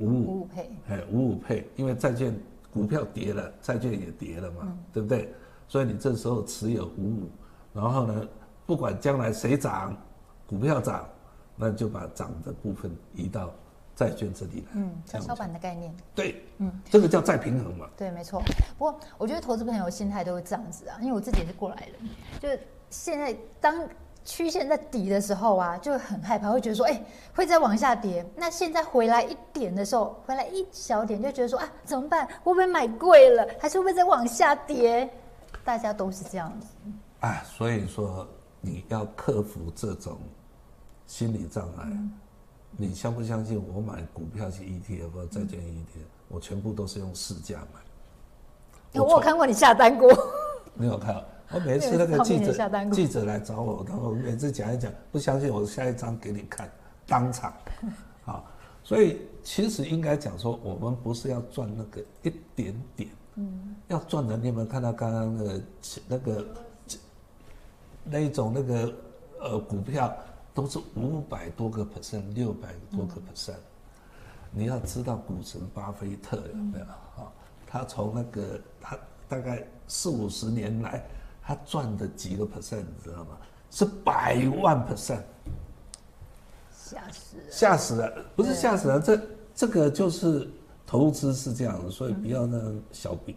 [0.05, 2.33] 五五配，哎，五五配，因为债券
[2.73, 5.33] 股票跌了，债券也跌了嘛，嗯、对不对？
[5.67, 7.29] 所以你这时候持有五五，
[7.73, 8.27] 然后呢，
[8.65, 9.95] 不管将来谁涨，
[10.47, 11.07] 股票涨，
[11.55, 13.51] 那就把涨的部分移到
[13.95, 14.67] 债券这里来。
[14.73, 15.93] 嗯，跷跷板的概念。
[16.15, 17.87] 对，嗯，这个叫再平衡嘛。
[17.95, 18.41] 对，没错。
[18.77, 21.95] 不过我觉得投资朋友心态都是这样子啊，因为我自己也是过来人，
[22.39, 23.87] 就是现在当。
[24.23, 28.25] 曲线在底的时候啊，就很害怕，会觉得说，哎、欸，会再往下跌。
[28.35, 32.25] 那现在回来一点的时候，回来一小点，就觉得说，啊，怎么办？
[32.43, 33.47] 会不会买贵了？
[33.59, 35.11] 还是会不会再往下跌？
[35.63, 36.67] 大家都是这样子。
[37.21, 38.27] 啊，所以说
[38.59, 40.17] 你要克服这种
[41.07, 41.87] 心理障碍，
[42.77, 43.63] 你相不相信？
[43.73, 49.01] 我买股票是 ETF 或债券 ETF，我全部都是用市价买。
[49.01, 50.09] 我有看过你下单过。
[50.73, 56.69] 没有看，我每次那个记者记者来找我，然后每次讲一讲，不相信我下一张给你看，
[57.07, 57.53] 当场。
[58.25, 58.43] 啊，
[58.83, 64.37] 所以其实应该讲说，我们不是要赚那个一点点，嗯，要赚的。
[64.37, 65.61] 你有没有看到刚刚那个
[66.07, 66.45] 那个
[68.03, 68.93] 那一种那个
[69.39, 70.13] 呃股票
[70.53, 73.55] 都是五百多个 percent，六百多个 percent。
[74.51, 77.31] 你要知道股神巴菲特有没有啊？
[77.65, 78.97] 他从那个他
[79.29, 81.03] 大概四五十年来，
[81.43, 83.37] 他赚的几个 percent，你知道吗？
[83.69, 85.19] 是百万 percent。
[86.71, 87.43] 吓死了！
[87.49, 88.25] 吓死了！
[88.33, 89.21] 不是吓死了，这
[89.53, 90.49] 这个就是
[90.87, 92.57] 投资是这样的，所以不要那
[92.93, 93.35] 小鼻、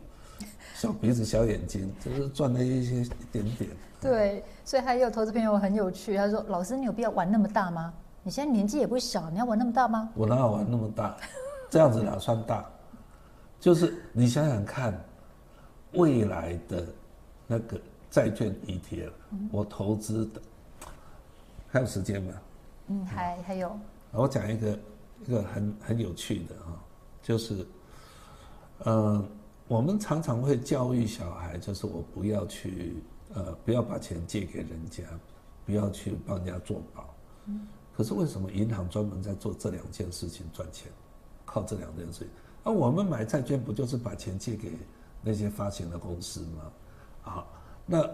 [0.77, 3.71] 小鼻子、小眼睛，就是赚了一些一点点。
[4.01, 7.93] 对，所以还有投资朋友很有趣，他说：“老师，你有必要玩那么大吗？
[8.23, 11.17] 你现在年纪也不小，你要玩那么大吗？”我哪有玩那么大？
[11.69, 12.65] 这样子哪算大？
[13.59, 14.93] 就是你想想看，
[15.95, 16.87] 未来的
[17.47, 17.81] 那个
[18.11, 19.11] 债券 ETF，
[19.51, 20.41] 我投资的
[21.69, 22.33] 还有时间吗？
[22.89, 23.79] 嗯，还还有，
[24.13, 24.79] 我讲一个
[25.25, 26.79] 一个很很有趣的啊，
[27.23, 27.67] 就是，
[28.85, 29.25] 呃，
[29.67, 32.97] 我们常常会教育小孩，就是我不要去
[33.35, 35.03] 呃，不要把钱借给人家，
[35.65, 37.15] 不要去帮人家做保。
[37.47, 37.67] 嗯。
[37.97, 40.91] 可是为什么银行专门在做这两件事情赚钱？
[41.47, 42.29] 靠这两件事情，
[42.65, 44.73] 那我们买债券不就是把钱借给
[45.25, 46.73] 那些发行的公司吗？
[47.25, 47.47] 啊，
[47.87, 48.09] 那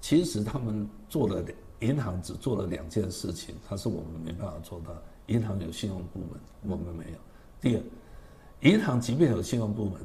[0.00, 1.42] 其实他们做了。
[1.80, 4.94] 银行只做了两件事情，它是我们没办法做到。
[5.26, 7.18] 银行有信用部门，我们没有。
[7.60, 7.82] 第二，
[8.60, 10.00] 银行即便有信用部门，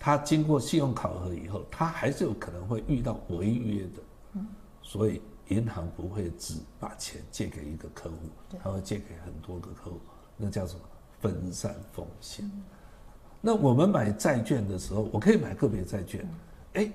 [0.00, 4.40] 它经过信用考核以后，它还是有可能会遇到违约的。
[4.82, 8.16] 所以银行不会只把钱借给一个客户，
[8.60, 10.00] 它会借给很多个客户，
[10.36, 10.80] 那叫什么？
[11.20, 12.50] 分散风险。
[13.42, 16.26] 那我们买债券的时候，我可以买个别债券，
[16.74, 16.90] 哎。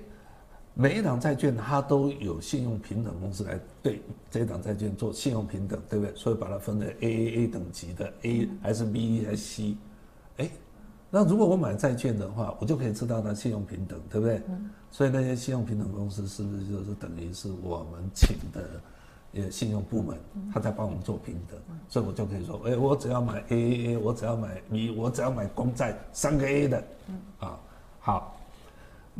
[0.80, 6.14] 每一档债券，它都有信用平等公司来对这一档债券做信用平等，对不对？
[6.14, 9.76] 所以把它分为 AAA 等级的 A 还是 B 还是 C？
[10.36, 10.48] 哎，
[11.10, 14.40] 那如果我买债券的话，我就可以知道它信用平等，对不对？
[14.92, 18.80] 所以那些信用平等公司是不是就是等于是我们请的
[19.34, 20.18] 呃信用部门，
[20.52, 21.58] 他在帮我们做平等？
[21.88, 26.84] 所以我就可以说，哎，我只要买 AAA，我只要买 B，我只要买公债三个 A 的，
[27.40, 27.58] 啊，
[28.00, 28.34] 好。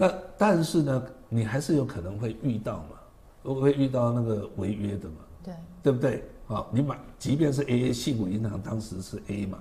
[0.00, 6.22] 那但是呢，你还是有可能会遇到嘛，会遇到那个违约的嘛，对，对不对？
[6.46, 9.58] 好，你买，即便是 A A 矽谷银行当时是 A 嘛，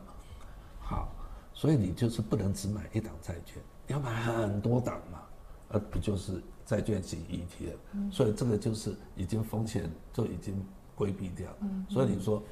[0.79, 1.09] 好，
[1.53, 5.19] 所以你就是不能只买一档债券，要买很多档嘛，
[5.69, 10.63] 而不就是债券型 ETF，嗯，所以这个就是已经风险就已经
[10.93, 12.43] 规避掉，嗯，所以你说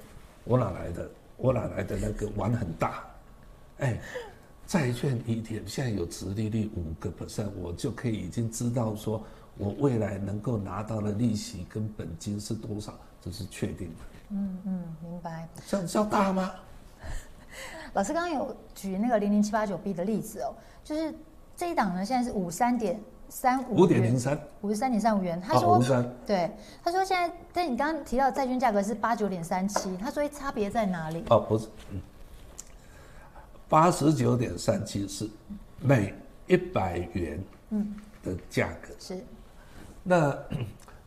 [0.43, 1.07] 我哪来的？
[1.37, 3.05] 我哪来的那个玩很大？
[3.77, 4.01] 哎。
[4.67, 9.23] 债券 ETF 现在有殖利率五个 percent，我就可以已经知道说，
[9.59, 13.95] 我未来能够拿到的利息跟本金是多少，这是确定的。
[14.31, 15.47] 嗯嗯，明白。
[15.67, 16.51] 这样叫大吗？
[17.93, 21.13] 老师刚刚有举那个零零七八九 B 的例子哦，就是
[21.55, 22.99] 这一档呢，现在是五三点
[23.29, 25.39] 三五五点零三五十三点三五元。
[25.41, 26.49] 他说，哦、对，
[26.83, 31.23] 他说现在，但你刚刚提到债券价格是八九点三七，他说差别在哪里？
[31.29, 32.01] 哦，不是，嗯。
[33.67, 35.27] 八十九点三七是
[35.81, 36.13] 每
[36.47, 37.43] 一百元
[38.23, 38.93] 的价格。
[38.99, 39.19] 是，
[40.03, 40.37] 那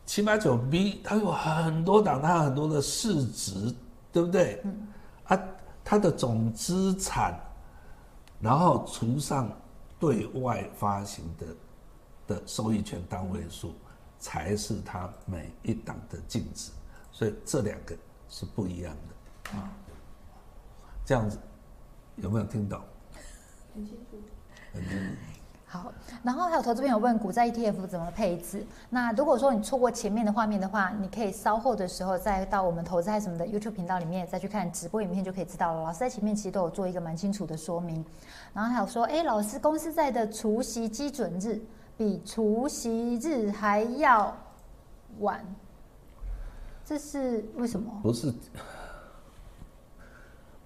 [0.05, 3.73] 七八九 B 它有很多档，它有很多的市值，
[4.11, 4.61] 对不对？
[4.65, 4.87] 嗯。
[5.23, 5.39] 啊，
[5.85, 7.39] 它的总资产，
[8.41, 9.49] 然后除上
[9.97, 11.45] 对外发行的
[12.29, 13.73] 的收益权单位数，
[14.19, 16.71] 才是它每一档的净值。
[17.11, 17.93] 所以这两个
[18.29, 19.69] 是不一样的啊。
[21.05, 21.37] 这样子。
[22.21, 22.81] 有没有听懂？
[23.73, 24.17] 很清楚。
[24.73, 25.15] 很清楚。
[25.65, 28.65] 好，然后还有投资朋友问股债 ETF 怎么配置？
[28.89, 35.83] 那如果说你错过前面的画面的话，你可以稍后的时候再到我们投资嗨什么的 YouTube 频道里面再去看直播影片就可以知道了。
[35.83, 38.03] 老师在前面其实都有做一个蛮清楚的说明。
[38.51, 41.61] 然后还有说，哎，老师公司在的除夕基准日
[41.99, 44.33] 比除夕日还要
[45.19, 45.45] 晚，
[46.85, 47.99] 这是为什么？
[48.01, 48.33] 不是，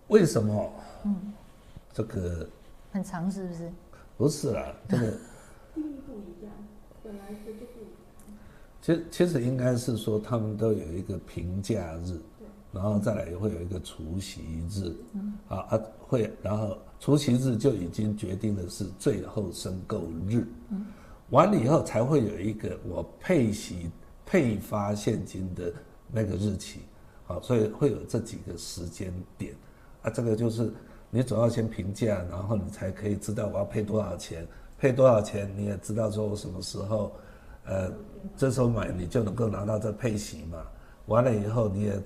[0.10, 0.72] 为什么？
[1.06, 1.34] 嗯。
[1.92, 2.48] 这个
[2.92, 3.72] 很长是不是？
[4.16, 5.12] 不是啦，这个
[5.74, 6.54] 定义不一样，
[7.04, 8.38] 本来就不一样。
[8.80, 12.20] 其实其实应该是说，他们都有一个评价日，
[12.72, 20.86] 然后再来也会有一个除夕日，嗯，啊啊会，然后除夕日就已经决定的是最后申购日，嗯，
[21.30, 23.90] 完了以后才会有一个我配息
[24.26, 25.74] 配发现金的
[26.12, 26.82] 那个日期。
[27.26, 29.56] 好，所以会有这几个时间点，
[30.02, 30.70] 啊，这个就是
[31.10, 34.46] 你总要先评价，然后你才可以知道我要配多少钱，
[34.78, 37.14] 配多少钱你也知道说我什么时候，
[37.64, 37.90] 呃，
[38.36, 40.62] 这时候买你就能够拿到这配息嘛。
[41.06, 41.98] 完了以后你也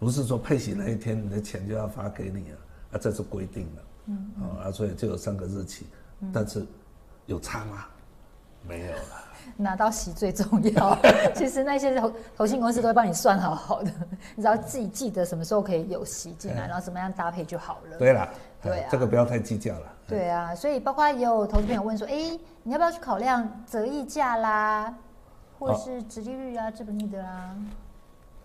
[0.00, 2.58] 不是说配息那一天你的钱就要发给你啊，
[2.92, 4.30] 啊，这是规定的，嗯，
[4.64, 5.86] 啊，所以就有三个日期，
[6.32, 6.66] 但是
[7.26, 7.86] 有差吗？
[8.66, 9.24] 没有了。
[9.56, 10.96] 拿到息最重要。
[11.34, 13.90] 其实那些投投信公司都会帮你算好好的，
[14.36, 17.96] 你只要自己记得什么时候可以有息进来，然后怎么样搭配就好了。
[17.98, 18.28] 对了，
[18.62, 19.86] 对啊，这个不要太计较了。
[20.06, 24.94] 对啊，所以包括也有投资朋友问说，哎，你要不要去考量折溢价啦，
[25.58, 27.54] 或者是殖利率啊、资本利得啦？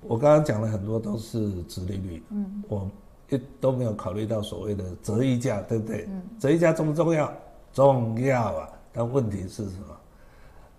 [0.01, 2.89] 我刚刚讲了很多都是殖利率，嗯，我
[3.29, 6.05] 一都没有考虑到所谓的折溢价，对不对？
[6.09, 7.31] 嗯，折溢价重不重要？
[7.73, 9.97] 重要啊，但问题是什么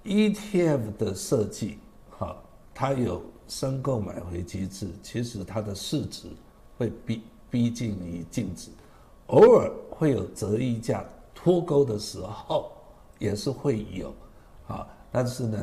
[0.06, 1.78] ？ETF 的设计，
[2.10, 2.36] 哈，
[2.72, 6.28] 它有申购买回机制，其实它的市值
[6.78, 8.70] 会逼逼近于净值，
[9.26, 11.04] 偶尔会有折溢价
[11.34, 12.70] 脱钩的时候，
[13.18, 14.14] 也是会有，
[14.68, 15.58] 啊，但是呢，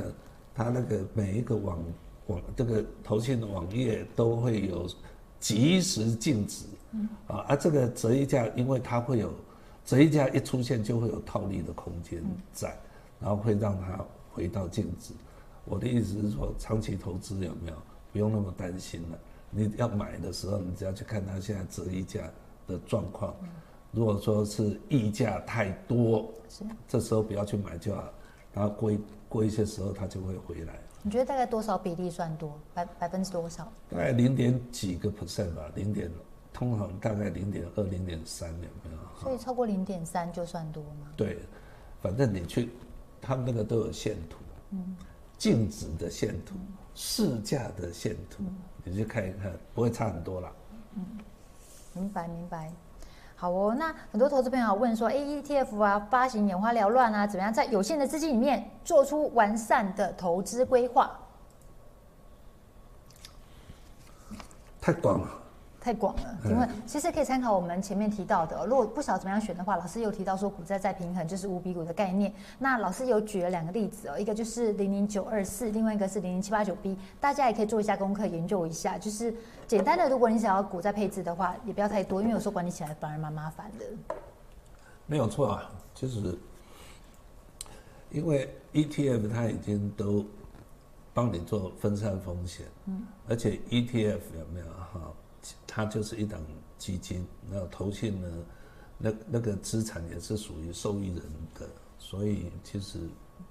[0.53, 1.80] 它那个每一个网
[2.28, 4.88] 网这个投信的网页都会有
[5.40, 6.65] 及时净值，
[7.28, 9.34] 啊，而这个折溢价，因为它会有
[9.86, 12.22] 折溢价一出现就会有套利的空间
[12.52, 12.78] 在，
[13.22, 14.06] 然后会让它。
[14.34, 15.14] 回到净值，
[15.64, 17.77] 我的意思是说，长期投资有没有
[18.11, 19.19] 不用那么担心了。
[19.51, 22.22] 你要买的时候，你只要去看它现在折溢价
[22.68, 23.35] 的状况。
[23.91, 28.03] 如果说是溢价太多，是这时候不要去买就好。
[28.51, 28.99] 然后过一
[29.30, 30.80] 过一些时候，它就会回来。
[31.03, 32.60] 你觉得大概多少比例算多？
[32.73, 33.72] 百百分之多少？
[33.91, 36.10] 大概零点几个 percent 吧，零点，
[36.51, 39.22] 通常大概零点二、零点三有没有？
[39.22, 41.11] 所以超过零点三就算多吗？
[41.15, 41.38] 对，
[42.01, 42.72] 反正你去。
[43.25, 44.37] 他们那个都有线图，
[44.71, 44.97] 嗯，
[45.37, 46.55] 净值的线图，
[46.93, 48.43] 市价的线图，
[48.83, 50.51] 你去看一看，不会差很多啦。
[50.95, 51.05] 嗯，
[51.93, 52.69] 明白明白。
[53.35, 61.19] 好哦，那很多投资朋友问说，ETF 啊，发行眼花缭乱啊，怎么样在有限的资金里面做出完善的投资规划？
[64.81, 65.43] 太广了。
[65.84, 72.34] 太广了，因为其实可以参考我们前面提到的，哦，如果不晓得怎么样选的话，老师有提到说股债再平衡就是五比五的概念。
[72.57, 78.97] 那老师有举了两个例子哦，一个就是零零九二四，另外一个是零零七八九 B，大家也可以做一下功课研究一下。
[78.97, 79.35] 就是
[79.68, 83.85] 简单的，如果你想要股债配置的话，也不要太多，因为有时候管理起来反而蛮麻烦的。
[85.05, 86.39] 没有错啊，就是
[88.10, 90.26] 因为 ETF 它已经都
[91.14, 95.11] 帮你做分散风险，嗯，而且 ETF 有没有哈？
[95.68, 96.40] 它就是一档
[96.78, 98.28] 基金，然后投信呢，
[98.98, 101.24] 那那个资产也是属于受益人
[101.56, 101.68] 的，
[101.98, 102.99] 所以其实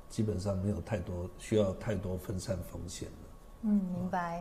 [0.09, 3.29] 基本上没有太多需要太多分散风险的。
[3.63, 4.39] 嗯，明白。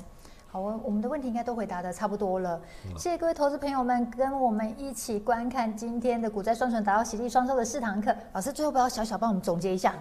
[0.48, 2.61] 好，我我们的问题应该都回答的差不多了。
[2.98, 8.14] 谢谢各位投资朋友们跟我们一起观看今天的股债双存达到喜利双收的四堂课。
[8.34, 9.95] 老师最后不要小小帮我们总结一下。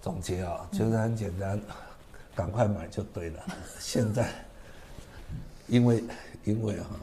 [0.00, 1.60] 总结啊，就是很简单，
[2.34, 3.42] 赶、嗯、快买就对了。
[3.78, 4.30] 现在
[5.66, 6.02] 因为。
[6.44, 6.96] 因为哈，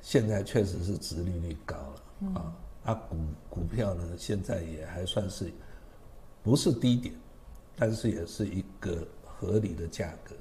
[0.00, 2.52] 现在确实是殖利率高了啊，
[2.84, 3.16] 啊股
[3.48, 5.52] 股票呢现在也还算是
[6.42, 7.14] 不是低点，
[7.76, 10.34] 但是也是一个合理的价格。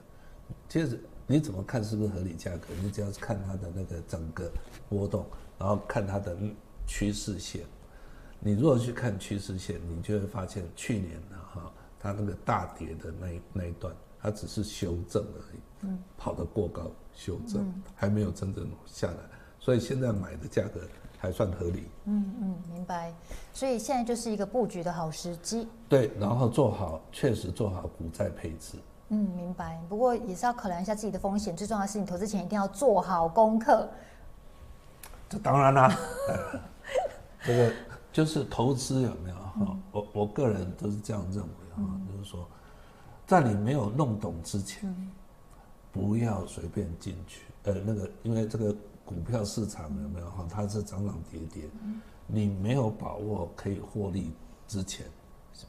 [0.69, 2.67] 其实你怎么看是不是合理价格？
[2.81, 4.49] 你只要是看它的那个整个
[4.87, 5.25] 波动，
[5.59, 6.37] 然后看它的
[6.85, 7.63] 趋势线。
[8.39, 16.91] 你如果去看趋势线，你就会发现去年的哈，它那个大跌的那一那一段，它只是修正而已，嗯，跑得过高。
[17.17, 19.17] 修正还没有真正下来，
[19.59, 20.81] 所以现在买的价格
[21.17, 21.89] 还算合理。
[22.05, 23.11] 嗯嗯，明白。
[23.51, 25.67] 所以现在就是一个布局的好时机。
[25.89, 28.77] 对，然后做好，确实做好股债配置。
[29.09, 29.81] 嗯，明白。
[29.89, 33.89] 不过也是要考量一下自己的风险，最重要的是你投资前一定要做好功课。
[35.27, 35.97] 这当然啦，
[37.43, 37.73] 这个
[38.13, 39.53] 就是投资有没有哈？
[39.61, 42.47] 嗯、我我个人都是这样认为哈，嗯、就是说，
[43.25, 44.87] 在你没有弄懂之前。
[44.87, 45.11] 嗯
[45.97, 50.47] 不要随便进去，呃，那个，因为这个股票市场有没有哈？
[50.49, 51.63] 它是涨涨跌跌，
[52.27, 54.31] 你没有把握可以获利
[54.67, 55.05] 之前，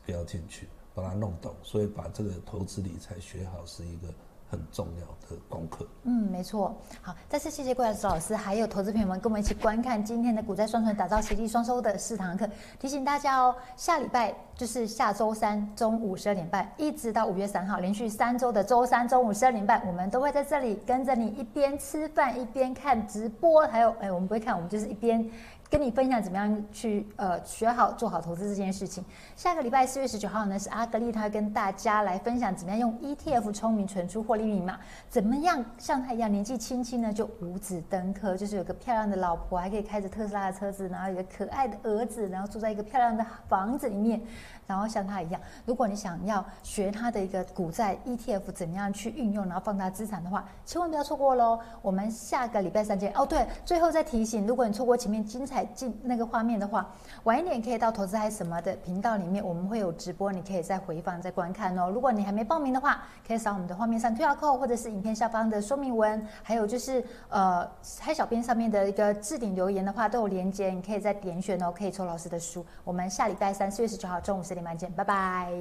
[0.04, 1.54] 不要进去，把它弄懂。
[1.62, 4.12] 所以把这个投资理财学好是一个。
[4.50, 5.86] 很重要的功课。
[6.04, 6.74] 嗯，没错。
[7.02, 12.48] 好，再次谢谢郭老师，还有投资朋友们跟我们一起观看今天的股债双存，打造息利双收的四堂课。
[12.78, 23.66] 提醒大家哦，下礼拜就是下周三中午十二点半，一直到五月三号，连续三周的周三中午十二点半，我们都会在这里跟着你一边吃饭一边看直播。
[23.66, 25.28] 还有，哎，我们不会看，我们就是一边
[25.70, 29.04] 跟你分享怎么样去呃学好做好投资这件事情。
[29.36, 34.78] 下个礼拜四月十九号呢，是阿格丽她跟大家来分享怎么样用 ETF 聪明存出获利密码，
[35.10, 44.20] 怎么样像她一样年纪轻轻呢就五子登科，就是有个漂亮的老婆，还可以开着特斯拉的车子，然后有个可爱的儿子，然后住在一个漂亮的房子里面。
[44.68, 51.58] 然后像他一样，如果你想要学他的一个股债 ETF 怎么样去运用，然后放大资产的话，千万不要错过喽！
[51.80, 53.10] 我们下个礼拜三见。
[53.16, 56.86] 哦，对，最后再提醒，如果你错过前面精彩进那个画面的话，
[57.24, 61.90] 晚一点可以到投资嗨什么的频道里面，我们会有直播，你可以再回放再观看哦。
[61.90, 67.66] 如果你还没报名的话，可以扫我们的画面上 QR code，或者是影片下方的说明文，还有就是呃
[67.98, 72.62] 嗨小编上面的一个置顶留言的话都有连接，你可以再点选哦，可以抽老师的书。
[72.84, 75.52] 我们下礼拜三四月十九号中午十再见，拜拜。